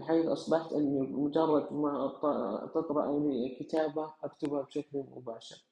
حيث 0.00 0.26
أصبحت 0.26 0.72
أني 0.72 1.00
مجرد 1.00 1.72
ما 1.72 2.20
تطرأ 2.74 3.18
لي 3.20 3.56
كتابة 3.60 4.14
أكتبها 4.24 4.62
بشكل 4.62 4.98
مباشر. 4.98 5.64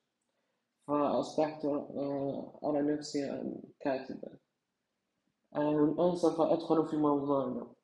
فأصبحت 0.89 1.64
آه، 1.64 2.61
أرى 2.64 2.83
نفسي 2.83 3.43
كاتبا 3.80 4.39
آه، 5.57 5.68
والآن 5.68 6.16
سوف 6.16 6.41
أدخل 6.41 6.89
في 6.89 6.97
موضوعنا. 6.97 7.74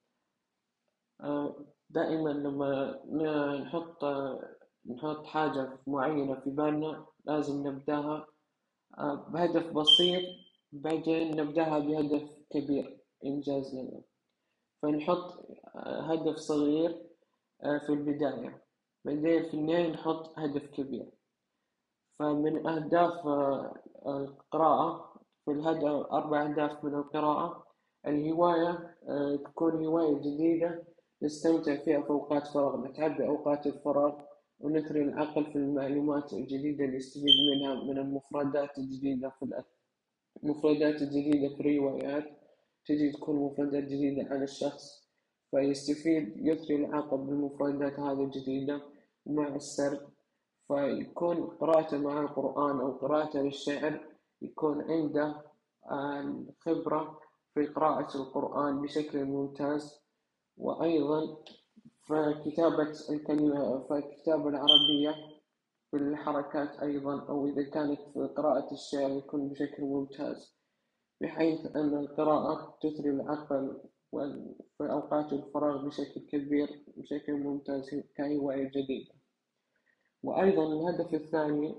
آه، 1.21 1.65
دائما 1.91 2.31
لما 2.31 3.01
نحط 3.63 4.05
نحط 4.87 5.27
حاجة 5.27 5.79
معينة 5.87 6.41
في 6.41 6.51
بالنا 6.51 7.07
لازم 7.25 7.67
نبدأها 7.67 8.27
بهدف 8.99 9.73
بسيط 9.73 10.23
بعدين 10.73 11.37
نبدأها 11.41 11.79
بهدف 11.79 12.31
كبير 12.51 13.01
إنجاز 13.25 13.75
لنا. 13.75 14.03
فنحط 14.83 15.47
هدف 15.85 16.37
صغير 16.37 17.07
في 17.61 17.89
البداية. 17.89 18.65
بعدين 19.05 19.43
في 19.51 19.55
النهاية 19.55 19.89
نحط 19.91 20.39
هدف 20.39 20.67
كبير. 20.67 21.18
فمن 22.19 22.67
أهداف 22.67 23.27
آه، 23.27 23.75
القراءة 24.07 25.13
في 25.45 25.51
الهدف 25.51 25.85
أربع 26.13 26.45
أهداف 26.45 26.85
من 26.85 26.95
القراءة. 26.95 27.65
الهواية 28.07 28.97
آه، 29.09 29.37
تكون 29.37 29.87
هواية 29.87 30.19
جديدة 30.19 30.85
نستمتع 31.23 31.77
فيها 31.77 32.01
في 32.01 32.11
أوقات 32.11 32.47
فراغنا 32.47 32.93
تعبي 32.93 33.27
أوقات 33.27 33.67
الفراغ 33.67 34.21
ونثري 34.61 35.03
العقل 35.03 35.45
في 35.45 35.57
المعلومات 35.57 36.33
الجديدة 36.33 36.85
اللي 36.85 36.97
يستفيد 36.97 37.35
منها 37.51 37.75
من 37.85 37.99
المفردات 37.99 38.79
الجديدة 38.79 39.29
في 39.29 39.63
المفردات 40.43 41.03
الجديدة 41.03 41.49
في 41.55 41.61
الروايات. 41.61 42.25
تجي 42.87 43.13
تكون 43.13 43.37
مفردات 43.37 43.85
جديدة 43.85 44.29
عن 44.31 44.43
الشخص 44.43 45.09
فيستفيد 45.51 46.33
يثري 46.37 46.77
العقل 46.77 47.19
بالمفردات 47.19 48.01
هذه 48.01 48.25
الجديدة 48.25 48.81
مع 49.27 49.55
السرد. 49.57 50.18
فيكون 50.69 51.47
قراءته 51.47 51.99
مع 51.99 52.21
القرآن 52.21 52.81
أو 52.81 52.93
قراءته 52.93 53.41
للشعر 53.41 54.01
يكون 54.43 54.83
عنده 54.91 55.43
الخبرة 55.93 57.21
في 57.55 57.67
قراءة 57.67 58.17
القرآن 58.17 58.83
بشكل 58.83 59.25
ممتاز. 59.25 60.01
وأيضا 60.57 61.45
فكتابة 62.09 62.93
الكلمة 63.11 63.87
فالكتابة 63.89 64.49
العربية 64.49 65.15
في 65.91 65.97
الحركات 65.97 66.81
أيضا 66.83 67.21
أو 67.29 67.47
إذا 67.47 67.63
كانت 67.71 68.01
في 68.15 68.21
قراءة 68.37 68.73
الشعر 68.73 69.11
يكون 69.11 69.49
بشكل 69.49 69.83
ممتاز. 69.83 70.55
بحيث 71.21 71.77
أن 71.77 71.95
القراءة 71.99 72.79
تثري 72.83 73.11
العقل 73.11 73.81
في 74.79 74.91
أوقات 74.93 75.33
الفراغ 75.33 75.87
بشكل 75.87 76.21
كبير 76.21 76.85
بشكل 76.97 77.33
ممتاز 77.33 77.91
كهواية 78.17 78.69
جديدة 78.71 79.18
وأيضا 80.23 80.67
الهدف 80.67 81.15
الثاني 81.15 81.75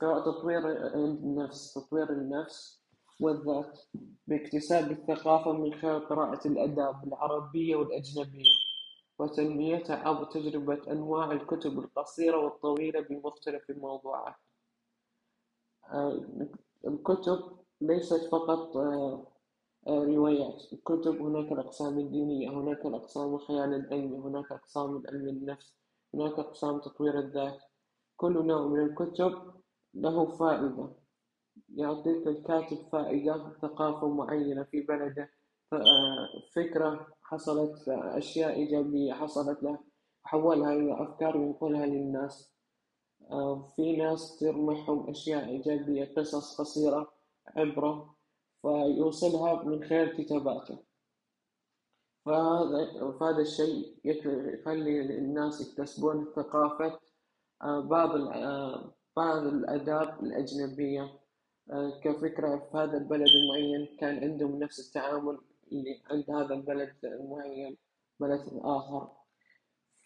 تطوير 0.00 0.94
النفس 0.94 1.74
تطوير 1.74 2.10
النفس 2.12 2.84
والذات 3.20 3.80
باكتساب 4.26 4.90
الثقافة 4.90 5.52
من 5.52 5.74
خلال 5.74 6.08
قراءة 6.08 6.48
الآداب 6.48 7.04
العربية 7.04 7.76
والأجنبية 7.76 8.54
وتنميتها 9.18 9.96
عبر 9.96 10.24
تجربة 10.24 10.92
أنواع 10.92 11.32
الكتب 11.32 11.78
القصيرة 11.78 12.36
والطويلة 12.44 13.00
بمختلف 13.00 13.70
الموضوعات. 13.70 14.34
الكتب 16.86 17.40
ليست 17.80 18.28
فقط 18.32 18.76
روايات. 19.88 20.62
الكتب 20.72 21.22
هناك 21.22 21.52
الأقسام 21.52 21.98
الدينية 21.98 22.50
هناك 22.50 22.86
الأقسام 22.86 23.34
الخيال 23.34 23.74
العلمي 23.74 24.18
هناك 24.18 24.52
أقسام 24.52 25.02
علم 25.08 25.28
النفس. 25.28 25.74
هناك 26.14 26.38
أقسام 26.38 26.80
تطوير 26.80 27.18
الذات. 27.18 27.62
كل 28.16 28.46
نوع 28.46 28.66
من 28.66 28.80
الكتب 28.80 29.32
له 29.94 30.26
فائدة. 30.26 30.88
يعطيك 31.74 32.26
الكاتب 32.26 32.76
فائدة 32.92 33.52
ثقافة 33.62 34.08
معينة 34.08 34.62
في 34.62 34.80
بلده 34.80 35.30
فكرة 36.54 37.06
حصلت 37.22 37.88
أشياء 37.88 38.50
إيجابية 38.52 39.12
حصلت 39.12 39.62
له 39.62 39.78
حولها 40.24 40.72
إلى 40.72 41.02
أفكار 41.02 41.36
ينقلها 41.36 41.86
للناس. 41.86 42.54
في 43.76 43.96
ناس 43.96 44.36
تصير 44.36 44.56
معهم 44.56 45.10
أشياء 45.10 45.48
إيجابية 45.48 46.14
قصص 46.16 46.60
قصيرة 46.60 47.12
عبرة 47.56 48.14
فيوصلها 48.62 49.62
من 49.62 49.84
خلال 49.84 50.16
كتاباته. 50.16 50.78
فهذا 52.24 53.10
فهذا 53.20 53.38
الشيء 53.40 53.94
يخلي 54.04 55.00
الناس 55.18 55.60
يكتسبون 55.60 56.32
ثقافة 56.36 56.98
بعض 57.64 58.10
بعض 59.16 59.46
الآداب 59.46 60.24
الأجنبية. 60.24 61.20
كفكرة 62.02 62.56
في 62.56 62.78
هذا 62.78 62.96
البلد 62.98 63.28
المعين 63.28 63.96
كان 64.00 64.18
عندهم 64.24 64.58
نفس 64.58 64.88
التعامل 64.88 65.38
اللي 65.72 66.02
عند 66.10 66.30
هذا 66.30 66.54
البلد 66.54 66.94
المعين 67.04 67.76
بلد 68.20 68.60
آخر. 68.62 69.08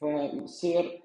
فيصير 0.01 1.03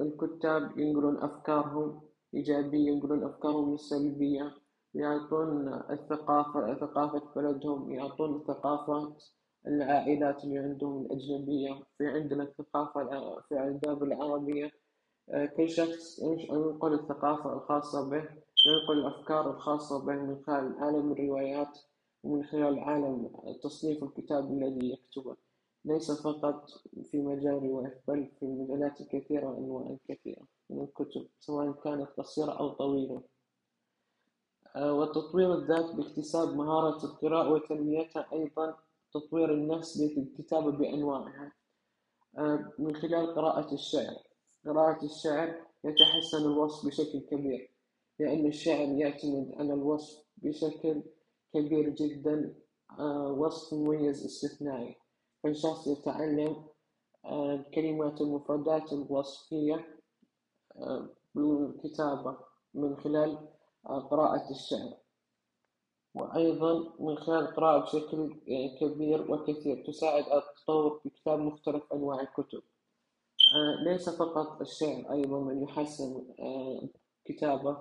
الكتاب 0.00 0.78
ينقلون 0.78 1.16
أفكارهم 1.16 2.00
إيجابية 2.34 2.90
ينقلون 2.90 3.24
أفكارهم 3.24 3.74
السلبية 3.74 4.54
يعطون 4.94 5.68
الثقافة 5.90 6.74
ثقافة 6.74 7.22
بلدهم 7.36 7.90
يعطون 7.90 8.36
الثقافة 8.36 9.16
العائلات 9.66 10.44
اللي 10.44 10.58
عندهم 10.58 11.06
الأجنبية 11.06 11.74
في 11.98 12.06
عندنا 12.06 12.42
الثقافة 12.42 13.04
في 13.48 13.54
الآداب 13.54 14.02
العربية. 14.02 14.72
كل 15.56 15.70
شخص 15.70 16.18
ينقل 16.22 16.94
الثقافة 16.94 17.52
الخاصة 17.52 18.10
به 18.10 18.28
ينقل 18.66 18.98
الأفكار 18.98 19.50
الخاصة 19.50 20.04
به 20.06 20.12
من 20.12 20.42
خلال 20.46 20.78
عالم 20.78 21.12
الروايات 21.12 21.78
ومن 22.22 22.44
خلال 22.44 22.78
عالم 22.78 23.30
تصنيف 23.62 24.04
الكتاب 24.04 24.52
الذي 24.52 24.92
يكتبه. 24.92 25.36
ليس 25.84 26.10
فقط 26.22 26.70
في 27.10 27.22
مجال 27.22 27.54
الرواية 27.54 28.02
بل 28.08 28.30
في 28.40 28.42
المجالات 28.42 29.00
الكثيرة 29.00 29.46
وأنواع 29.46 29.96
كثيرة 30.08 30.42
من 30.70 30.82
الكتب 30.82 31.26
سواء 31.40 31.72
كانت 31.72 32.08
قصيرة 32.18 32.52
أو 32.52 32.68
طويلة. 32.68 33.22
وتطوير 34.76 35.54
الذات 35.54 35.94
باكتساب 35.94 36.56
مهارة 36.56 37.04
القراءة 37.04 37.52
وتنميتها 37.52 38.26
أيضا 38.32 38.76
تطوير 39.14 39.54
النفس 39.54 39.98
بالكتابة 39.98 40.70
بأنواعها 40.70 41.52
من 42.78 42.96
خلال 42.96 43.34
قراءة 43.34 43.74
الشعر. 43.74 44.16
قراءة 44.66 45.04
الشعر 45.04 45.48
يتحسن 45.84 46.42
الوصف 46.46 46.86
بشكل 46.86 47.18
كبير 47.20 47.70
لأن 48.18 48.46
الشعر 48.46 48.88
يعتمد 48.88 49.52
على 49.56 49.74
الوصف 49.74 50.24
بشكل 50.36 51.02
كبير 51.54 51.88
جدا 51.88 52.54
وصف 53.38 53.74
مميز 53.74 54.24
استثنائي. 54.24 54.96
فالشخص 55.42 55.86
يتعلم 55.86 56.64
الكلمات 57.26 58.20
المفردات 58.20 58.92
الوصفية 58.92 59.98
بالكتابة 61.34 62.36
من 62.74 62.96
خلال 62.96 63.48
قراءة 63.84 64.50
الشعر. 64.50 65.03
وأيضا 66.14 66.92
من 67.00 67.16
خلال 67.16 67.38
القراءة 67.44 67.82
بشكل 67.84 68.34
كبير 68.80 69.32
وكثير 69.32 69.84
تساعد 69.86 70.22
على 70.24 70.42
التطور 70.42 71.00
في 71.02 71.10
كتاب 71.10 71.38
مختلف 71.38 71.92
أنواع 71.92 72.20
الكتب. 72.20 72.62
ليس 73.84 74.08
فقط 74.08 74.60
الشعر 74.60 75.12
أيضا 75.12 75.40
من 75.40 75.62
يحسن 75.62 76.24
كتابة 77.24 77.76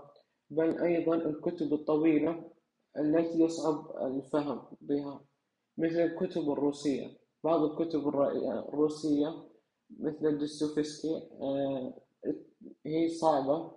بل 0.50 0.78
أيضا 0.82 1.16
الكتب 1.16 1.74
الطويلة 1.74 2.52
التي 2.98 3.40
يصعب 3.44 3.98
الفهم 4.02 4.62
بها 4.82 5.22
مثل 5.78 6.00
الكتب 6.00 6.52
الروسية. 6.52 7.18
بعض 7.44 7.64
الكتب 7.64 8.08
الروسية 8.08 9.44
مثل 10.00 10.38
دوستويفسكي 10.38 11.30
هي 12.86 13.10
صعبة 13.10 13.72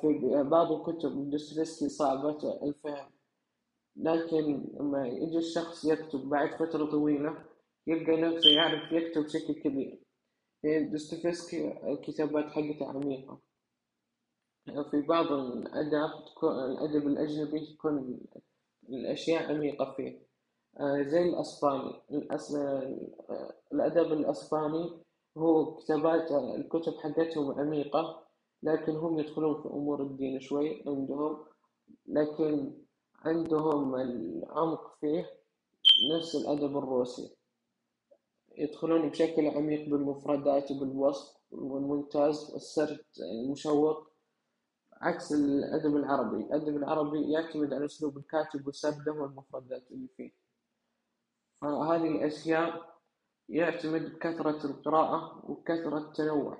في 0.00 0.42
بعض 0.50 0.72
الكتب 0.72 1.30
دوستويفسكي 1.30 1.88
صعبة 1.88 2.58
الفهم. 2.62 3.15
لكن 3.96 4.66
لما 4.80 5.08
يجي 5.08 5.38
الشخص 5.38 5.84
يكتب 5.84 6.28
بعد 6.28 6.54
فترة 6.54 6.84
طويلة 6.90 7.44
يلقى 7.86 8.20
نفسه 8.20 8.50
يعرف 8.50 8.92
يكتب 8.92 9.22
بشكل 9.24 9.54
كبير. 9.54 9.98
يعني 10.62 10.88
دوستويفسكي 10.88 11.88
الكتابات 11.92 12.44
حقته 12.44 12.86
عميقة. 12.88 13.38
في 14.90 15.00
بعض 15.08 15.32
الأدب 15.32 16.10
الأدب 16.44 17.06
الأجنبي 17.06 17.74
تكون 17.74 18.20
الأشياء 18.88 19.52
عميقة 19.54 19.94
فيه. 19.96 20.26
زي 21.02 21.22
الأسباني. 21.22 22.02
الأدب 23.72 24.12
الأسباني 24.12 24.90
هو 25.38 25.74
كتابات 25.76 26.32
الكتب 26.32 26.92
حقتهم 26.92 27.60
عميقة 27.60 28.26
لكن 28.62 28.92
هم 28.96 29.18
يدخلون 29.18 29.62
في 29.62 29.68
أمور 29.68 30.02
الدين 30.02 30.40
شوي 30.40 30.82
عندهم. 30.86 31.44
لكن 32.06 32.72
عندهم 33.24 33.94
العمق 33.94 34.96
فيه 35.00 35.30
نفس 36.16 36.34
الأدب 36.36 36.78
الروسي. 36.78 37.36
يدخلون 38.58 39.08
بشكل 39.08 39.46
عميق 39.48 39.88
بالمفردات 39.88 40.70
وبالوصف 40.70 41.36
والممتاز 41.50 42.54
السرد 42.54 43.04
المشوق 43.44 44.10
عكس 44.92 45.32
الأدب 45.32 45.96
العربي. 45.96 46.36
الأدب 46.36 46.76
العربي 46.76 47.32
يعتمد 47.32 47.72
على 47.72 47.84
أسلوب 47.84 48.16
الكاتب 48.18 48.66
وسرده 48.68 49.12
والمفردات 49.12 49.90
اللي 49.90 50.08
فيه. 50.16 50.32
فهذه 51.60 52.08
الأشياء 52.08 52.96
يعتمد 53.48 54.02
بكثرة 54.14 54.66
القراءة 54.66 55.50
وكثرة 55.50 55.98
التنوع 55.98 56.58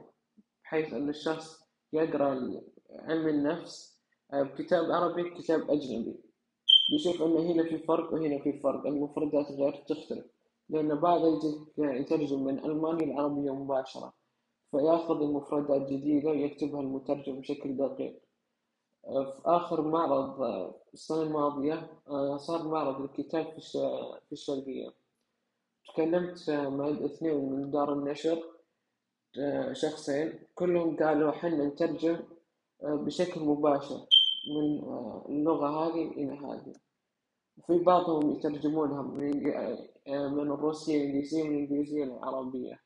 بحيث 0.65 0.95
أن 0.95 1.09
الشخص 1.09 1.65
يقرأ 1.93 2.61
علم 2.91 3.29
النفس 3.29 4.01
بكتاب 4.33 4.91
عربي 4.91 5.23
بكتاب 5.23 5.71
أجنبي. 5.71 6.26
بيشوف 6.91 7.23
أن 7.23 7.37
هنا 7.37 7.63
في 7.63 7.79
فرق 7.79 8.13
وهنا 8.13 8.39
في 8.39 8.61
فرق. 8.61 8.87
المفردات 8.87 9.53
غير 9.53 9.77
تختلف 9.89 10.25
لأن 10.69 10.95
بعض 10.95 11.21
يترجم 11.79 12.45
من 12.45 12.59
ألماني 12.59 13.05
العربية 13.05 13.55
مباشرة 13.55 14.13
فيأخذ 14.71 15.23
المفردات 15.23 15.83
جديدة 15.91 16.31
ويكتبها 16.31 16.81
المترجم 16.81 17.41
بشكل 17.41 17.77
دقيق. 17.77 18.21
في 19.05 19.41
آخر 19.45 19.83
معرض 19.83 20.43
السنة 20.95 21.23
الماضية 21.23 21.91
صار 22.37 22.69
معرض 22.69 23.01
الكتاب 23.01 23.45
في 24.27 24.33
الشرقية. 24.33 24.95
تكلمت 25.93 26.51
مع 26.51 26.89
الاثنين 26.89 27.35
من 27.53 27.71
دار 27.71 27.93
النشر 27.93 28.43
آه، 29.39 29.73
شخصين 29.73 30.39
كلهم 30.55 30.97
قالوا 30.97 31.33
حنا 31.33 31.67
نترجم 31.67 32.19
آه، 32.83 32.95
بشكل 32.95 33.41
مباشر. 33.41 34.07
من 34.47 34.79
اللغة 35.29 35.69
هذه 35.69 36.11
إلى 36.11 36.39
هذه. 36.39 36.75
وفي 37.59 37.79
بعضهم 37.79 38.31
يترجمونها 38.33 39.03
من 39.03 40.53
الروسية 40.53 40.97
الإنجليزية 40.97 41.43
من 41.45 41.55
الإنجليزية 41.55 42.05
العربية. 42.05 42.81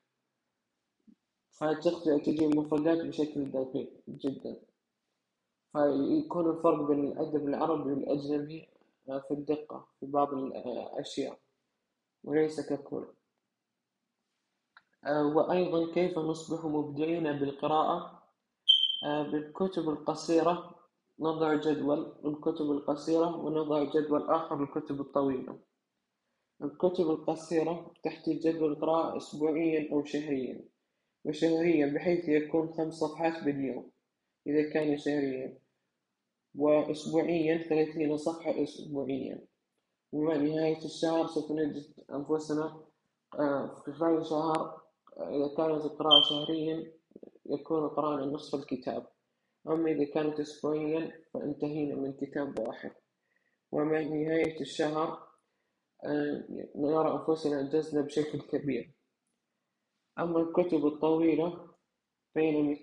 فتجي 1.50 2.46
المفردات 2.46 2.98
بشكل 3.06 3.50
دقيق 3.50 3.92
جدا. 4.08 4.56
فيكون 5.72 6.50
الفرق 6.50 6.82
بين 6.88 7.12
الأدب 7.12 7.48
العربي 7.48 7.92
والأجنبي 7.92 8.68
في 9.06 9.30
الدقة 9.30 9.86
في 10.00 10.06
بعض 10.06 10.34
الأشياء 10.34 11.38
وليس 12.24 12.61
ككل. 12.61 13.06
وأيضا 15.06 15.92
كيف 15.92 16.18
نصبح 16.18 16.64
مبدعين 16.64 17.32
بالقراءة؟ 17.32 18.22
بالكتب 19.02 19.88
القصيرة 19.88 20.80
نضع 21.21 21.55
جدول 21.55 22.16
للكتب 22.25 22.71
القصيرة 22.71 23.37
ونضع 23.37 23.85
جدول 23.85 24.31
آخر 24.31 24.61
للكتب 24.61 25.01
الطويلة. 25.01 25.59
الكتب 26.62 27.11
القصيرة 27.11 27.95
تحتاج 28.05 28.39
جدول 28.39 28.75
قراءة 28.75 29.16
أسبوعيا 29.16 29.93
أو 29.93 30.05
شهريا 30.05 30.68
وشهريا 31.25 31.87
بحيث 31.95 32.29
يكون 32.29 32.73
خمس 32.73 32.95
صفحات 32.95 33.45
باليوم 33.45 33.91
إذا 34.47 34.71
كان 34.73 34.99
شهريا 34.99 35.59
وأسبوعيا 36.55 37.59
ثلاثين 37.68 38.16
صفحة 38.16 38.62
أسبوعيا. 38.62 39.47
ومع 40.12 40.37
نهاية 40.37 40.85
الشهر 40.85 41.27
سوف 41.27 41.53
نجد 41.53 41.85
أنفسنا 42.11 42.85
آه، 43.39 43.83
في 43.85 43.93
خلال 43.93 44.27
شهر 44.27 44.81
إذا 45.18 45.55
كانت 45.57 45.85
القراءة 45.85 46.23
شهريا 46.31 46.93
يكون 47.47 47.89
قرأنا 47.89 48.27
نصف 48.27 48.55
الكتاب. 48.55 49.07
إذا 49.68 50.04
كانت 50.04 50.40
أسبوعيا 50.40 51.12
فانتهينا 51.34 51.94
من 51.94 52.12
كتاب 52.12 52.58
واحد. 52.58 52.92
ومع 53.72 54.00
نهاية 54.00 54.61
الشهر 54.61 55.30
آه، 56.04 56.44
نرى 56.76 57.12
أنفسنا 57.12 57.61
أنجزنا 57.61 58.00
بشكل 58.02 58.40
كبير. 58.40 58.94
أما 60.18 60.40
الكتب 60.40 60.86
الطويلة 60.86 61.70
بين 62.34 62.74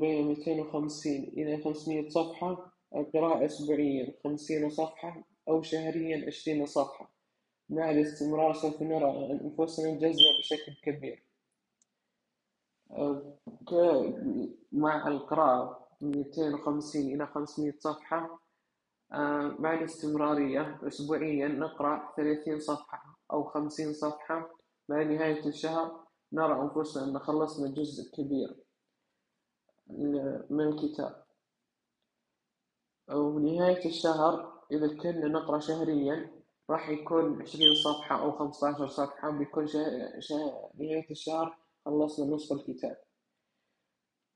بين 0.00 0.28
ميتين 0.28 0.60
وخمسين 0.60 1.24
إلى 1.24 1.62
خمسمية 1.64 2.08
صفحة 2.08 2.72
القراءة 2.96 3.44
أسبوعيا 3.44 4.14
خمسين 4.24 4.70
صفحة 4.70 5.24
أو 5.48 5.62
شهريا 5.62 6.26
عشرين 6.26 6.66
صفحة. 6.66 7.14
مع 7.68 7.90
الاستمرار 7.90 8.52
سوف 8.54 8.82
نرى 8.82 9.30
أنفسنا 9.32 9.88
أنجزنا 9.88 10.38
بشكل 10.38 10.72
كبير. 10.82 11.24
مع 14.72 15.08
القراءة. 15.08 15.83
250 16.00 17.02
إلى 17.02 17.26
500 17.26 17.72
صفحة 17.78 18.40
آه، 19.12 19.56
مع 19.58 19.74
الاستمرارية 19.74 20.80
أسبوعيا 20.88 21.48
نقرأ 21.48 22.12
30 22.16 22.60
صفحة 22.60 23.18
أو 23.32 23.44
50 23.44 23.92
صفحة 23.92 24.50
مع 24.88 25.02
نهاية 25.02 25.46
الشهر 25.46 26.04
نرى 26.32 26.62
أنفسنا 26.62 27.04
أن 27.04 27.18
خلصنا 27.18 27.74
جزء 27.74 28.10
كبير 28.16 28.64
من 30.50 30.60
الكتاب. 30.60 31.24
ونهاية 33.10 33.86
الشهر 33.86 34.62
إذا 34.72 34.96
كنا 34.96 35.28
نقرأ 35.28 35.58
شهريا 35.58 36.30
راح 36.70 36.88
يكون 36.88 37.42
20 37.42 37.74
صفحة 37.84 38.22
أو 38.22 38.32
15 38.32 38.88
صفحة 38.88 39.30
بيكون 39.30 39.64
نهاية 40.74 41.10
الشهر 41.10 41.58
خلصنا 41.84 42.26
نصف 42.34 42.52
الكتاب. 42.52 43.03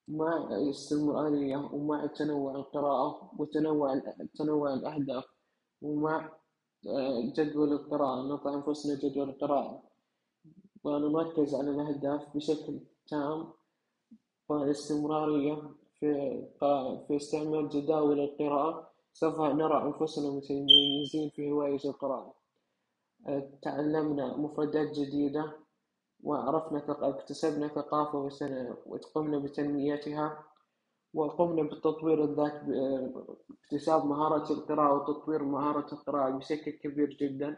مع 0.08 0.36
الاستمرارية 0.56 1.56
ومع 1.56 2.06
تنوع 2.06 2.54
القراءة 2.54 3.30
وتنوع 3.38 4.02
تنوع 4.38 4.74
الأهداف 4.74 5.24
ومع 5.82 6.32
آه، 6.86 7.20
جدول 7.20 7.72
القراءة 7.72 8.22
نضع 8.22 8.54
أنفسنا 8.54 8.94
جدول 8.94 9.28
القراءة. 9.28 9.82
ونركز 10.84 11.54
على 11.54 11.70
الأهداف 11.70 12.36
بشكل 12.36 12.80
تام. 13.08 13.52
والاستمرارية 14.48 15.62
في 16.00 16.42
في 17.08 17.16
استعمال 17.16 17.68
جداول 17.68 18.20
القراءة. 18.20 18.90
سوف 19.12 19.40
نرى 19.40 19.82
أنفسنا 19.82 20.30
متميزين 20.30 21.30
في 21.30 21.50
هواية 21.50 21.84
القراءة. 21.84 22.34
آه، 23.26 23.50
تعلمنا 23.62 24.36
مفردات 24.36 24.98
جديدة. 24.98 25.67
وعرفنا 26.22 26.84
اكتسبنا 26.88 27.68
ثقافة 27.68 28.18
وقمنا 28.86 29.38
بتنميتها 29.38 30.44
وقمنا 31.14 31.62
بتطوير 31.62 32.24
الذات 32.24 32.64
باكتساب 32.64 34.06
مهارة 34.06 34.52
القراءة 34.52 34.94
وتطوير 34.94 35.42
مهارة 35.42 35.94
القراءة 35.94 36.30
بشكل 36.30 36.70
كبير 36.70 37.16
جدا. 37.20 37.56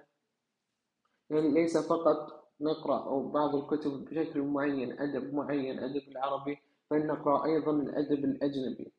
يعني 1.30 1.50
ليس 1.50 1.78
فقط 1.78 2.40
نقرأ 2.60 3.04
أو 3.04 3.28
بعض 3.28 3.54
الكتب 3.54 4.04
بشكل 4.04 4.42
معين 4.42 5.00
أدب 5.00 5.34
معين 5.34 5.78
أدب 5.78 6.08
العربي 6.08 6.58
بل 6.90 7.06
نقرأ 7.06 7.44
أيضا 7.44 7.72
الأدب 7.72 8.24
الأجنبي. 8.24 8.92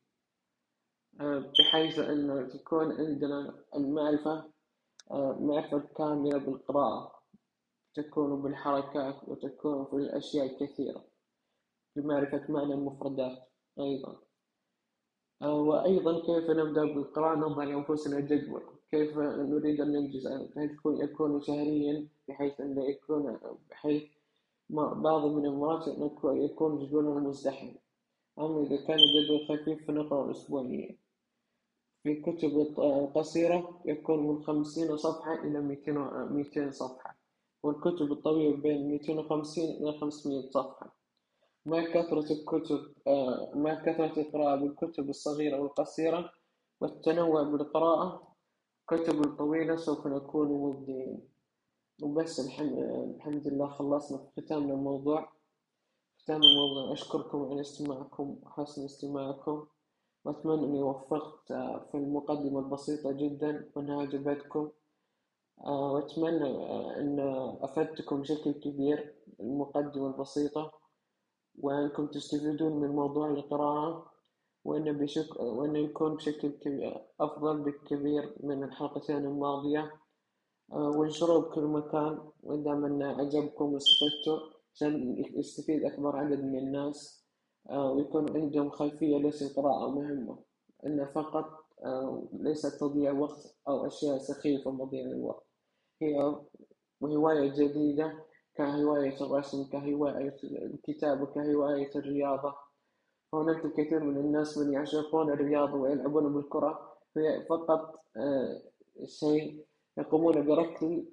بحيث 1.60 2.00
أن 2.00 2.50
تكون 2.54 2.92
عندنا 2.92 3.64
المعرفة 3.76 4.52
معرفة 5.40 5.80
كاملة 5.98 6.38
بالقراءة. 6.38 7.21
تكون 7.94 8.42
بالحركات 8.42 9.16
وتكون 9.28 9.86
في 9.86 9.96
الأشياء 9.96 10.46
الكثيرة. 10.46 11.06
لمعرفة 11.96 12.52
معنى 12.52 12.74
المفردات 12.74 13.38
أيضا. 13.80 14.22
آه، 15.42 15.54
وأيضا 15.56 16.20
كيف 16.20 16.50
نبدأ 16.50 16.86
بالقراءة 16.86 17.36
نضع 17.36 17.64
لأنفسنا 17.64 18.20
جدول. 18.20 18.64
كيف 18.92 19.18
نريد 19.18 19.82
أن 19.82 19.92
ننجز؟ 19.92 20.28
يكون 20.58 21.02
يكون 21.02 21.42
شهريا 21.42 22.08
بحيث 22.28 22.62
أن 22.62 22.82
يكون 22.82 23.40
بحيث 23.70 24.04
بعض 24.70 25.26
من 25.26 25.46
المرات 25.46 25.88
يكون 26.24 26.86
جدولنا 26.86 27.20
مزدحم 27.20 27.72
أما 28.40 28.62
إذا 28.62 28.86
كان 28.88 28.98
جدول 28.98 29.48
خفيف 29.50 29.88
فنقرأ 29.88 30.32
أسبوعيا. 30.32 30.98
في 32.04 32.22
كتب 32.22 32.76
قصيرة 33.16 33.82
يكون 33.86 34.28
من 34.28 34.44
خمسين 34.44 34.98
صفحة 34.98 35.34
إلى 35.34 35.62
ميتين 36.32 36.72
صفحة. 36.72 37.21
والكتب 37.64 38.12
الطويلة 38.12 38.58
بين 38.58 38.90
250 38.92 39.64
إلى 39.64 40.00
500 40.00 40.50
صفحة. 40.50 40.96
مع 41.66 41.84
كثرة 41.84 42.32
الكتب 42.34 42.94
آه، 43.08 43.52
مع 43.56 43.74
كثرة 43.74 44.22
القراءة 44.22 44.56
بالكتب 44.56 45.10
الصغيرة 45.10 45.60
والقصيرة 45.62 46.32
والتنوع 46.82 47.44
بالقراءة 47.44 48.36
الكتب 48.82 49.26
الطويلة 49.26 49.76
سوف 49.76 50.08
نكون 50.08 50.48
مبدعين. 50.48 51.28
وبس 52.04 52.40
الحمد, 52.40 53.48
لله 53.48 53.68
خلصنا 53.68 54.18
في 54.18 54.42
ختام 54.42 54.72
الموضوع. 54.72 55.32
ختام 56.24 56.42
الموضوع 56.44 56.94
أشكركم 56.94 57.46
على 57.52 57.62
استماعكم 57.62 58.38
وحسن 58.44 58.86
استماعكم. 58.86 59.68
وأتمنى 60.26 60.66
أني 60.66 60.82
وفقت 60.84 61.52
آه، 61.52 61.88
في 61.92 61.98
المقدمة 61.98 62.60
البسيطة 62.60 63.12
جدا. 63.12 63.72
وأنها 63.76 64.02
عجبتكم 64.02 64.70
وأتمنى 65.70 66.44
آه، 66.46 67.00
أن 67.00 67.20
أفدتكم 67.62 68.22
بشكل 68.22 68.52
كبير 68.52 69.16
المقدمة 69.40 70.08
البسيطة 70.08 70.72
وأنكم 71.60 72.08
تستفيدون 72.08 72.74
من 72.82 72.90
موضوع 72.90 73.30
القراءة 73.30 74.12
وأن 74.66 74.98
بشك... 74.98 75.40
وأن 75.40 75.76
يكون 75.76 76.16
بشكل 76.16 76.50
كبير 76.50 77.02
أفضل 77.20 77.62
بكثير 77.62 78.36
من 78.44 78.64
الحلقتين 78.64 79.18
الماضية. 79.18 79.92
آه، 80.72 80.90
وانشروه 80.98 81.40
بكل 81.42 81.64
مكان 81.64 82.20
ودام 82.44 82.86
أن 82.86 83.04
عجبكم 83.04 83.74
واستفدتوا 83.74 84.40
عشان 84.74 85.16
يستفيد 85.36 85.84
أكبر 85.86 86.18
عدد 86.18 86.44
من 86.44 86.60
الناس 86.60 87.26
ويكون 87.70 88.38
عندهم 88.38 88.70
خلفية 88.70 89.18
ليش 89.18 89.42
القراءة 89.44 89.90
مهمة 89.90 90.38
إنها 90.86 91.06
فقط 91.06 91.46
ليست 92.34 92.80
تضييع 92.80 93.12
وقت 93.12 93.56
أو 93.68 93.88
أشياء 93.88 94.18
سخيفة 94.18 94.72
مضيع 94.72 95.06
للوقت. 95.06 95.51
هي 96.02 96.36
هواية 97.04 97.52
جديدة 97.54 98.26
كهواية 98.56 99.22
الرسم 99.22 99.64
كهواية 99.64 100.38
الكتابة 100.44 101.26
كهواية 101.26 101.90
الرياضة. 101.96 102.56
هناك 103.34 103.66
الكثير 103.66 104.00
من 104.04 104.18
الناس 104.18 104.58
من 104.58 104.74
يعشقون 104.74 105.32
الرياضة 105.32 105.74
ويلعبون 105.74 106.34
بالكرة. 106.34 106.98
هي 107.18 107.46
فقط 107.50 108.04
آه، 108.18 108.62
شيء 109.06 109.66
يقومون 109.98 110.46
بركل 110.48 111.06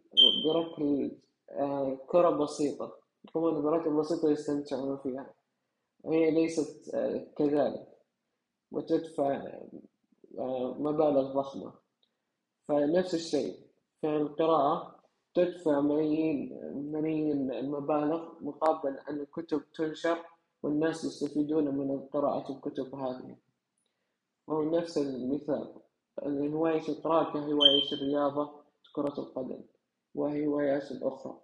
بركل 0.44 1.10
آه، 1.50 1.98
كرة 2.06 2.30
بسيطة 2.30 2.96
يقومون 3.24 3.62
بركل 3.62 3.90
بسيطة 3.90 4.30
يستمتعون 4.30 4.96
فيها. 4.96 5.34
هي 6.06 6.30
ليست 6.30 6.94
آه، 6.94 7.26
كذلك 7.36 7.88
وتدفع 8.72 9.52
مبالغ 10.78 11.32
ضخمة. 11.32 11.72
فنفس 12.68 13.14
الشيء. 13.14 13.67
في 14.00 14.16
القراءة 14.16 14.98
تدفع 15.34 15.80
ملايين 15.80 16.60
ملايين 16.92 17.52
المبالغ 17.52 18.32
مقابل 18.40 18.98
أن 19.08 19.20
الكتب 19.20 19.62
تنشر 19.74 20.24
والناس 20.62 21.04
يستفيدون 21.04 21.64
من 21.64 22.00
قراءة 22.00 22.52
الكتب 22.52 22.94
هذه. 22.94 23.36
وهو 24.46 24.62
نفس 24.62 24.98
المثال. 24.98 25.74
هواية 26.24 26.88
القراءة 26.88 27.32
كهواية 27.32 27.92
الرياضة 27.92 28.50
كرة 28.92 29.14
القدم 29.18 29.60
وهوايات 30.14 30.92
أخرى. 31.02 31.40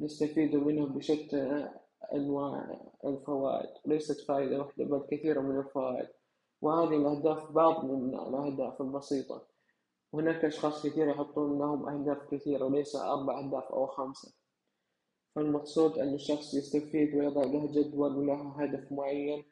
نستفيد 0.00 0.56
منها 0.56 0.86
بشتى 0.86 1.70
أنواع 2.14 2.80
الفوائد. 3.04 3.70
ليست 3.86 4.20
فائدة 4.20 4.58
واحدة 4.58 4.84
بل 4.84 5.06
كثير 5.10 5.40
من 5.40 5.58
الفوائد. 5.58 6.08
وهذه 6.62 6.96
الأهداف 6.96 7.52
بعض 7.52 7.84
من 7.84 8.14
الأهداف 8.14 8.80
البسيطة 8.82 9.42
هناك 10.14 10.44
أشخاص 10.44 10.86
كثير 10.86 11.08
يحطون 11.08 11.58
لهم 11.58 11.88
أهداف 11.88 12.30
كثيرة 12.30 12.64
وليس 12.64 12.96
أربع 12.96 13.38
أهداف 13.40 13.64
أو 13.64 13.86
خمسة. 13.86 14.32
فالمقصود 15.34 15.98
أن 15.98 16.14
الشخص 16.14 16.54
يستفيد 16.54 17.14
ويضع 17.14 17.44
له 17.44 17.72
جدول 17.72 18.16
وله 18.16 18.62
هدف 18.62 18.92
معين 18.92 19.44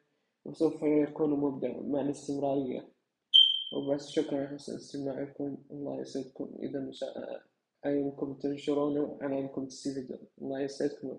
وسوف 0.45 0.83
يكون 0.83 1.29
مبدع 1.29 1.79
مع 1.81 2.01
الاستمرارية. 2.01 2.89
وبس 3.73 4.07
شكرا 4.07 4.45
لحسن 4.45 4.75
استماعكم. 4.75 5.57
الله 5.71 6.01
يسعدكم. 6.01 6.49
إذا 6.59 6.91
أيكم 7.85 8.33
تنشرونه 8.33 9.17
على 9.21 9.39
أنكم 9.39 9.65
تستفيدون. 9.65 10.19
الله 10.41 10.59
يسعدكم. 10.59 11.17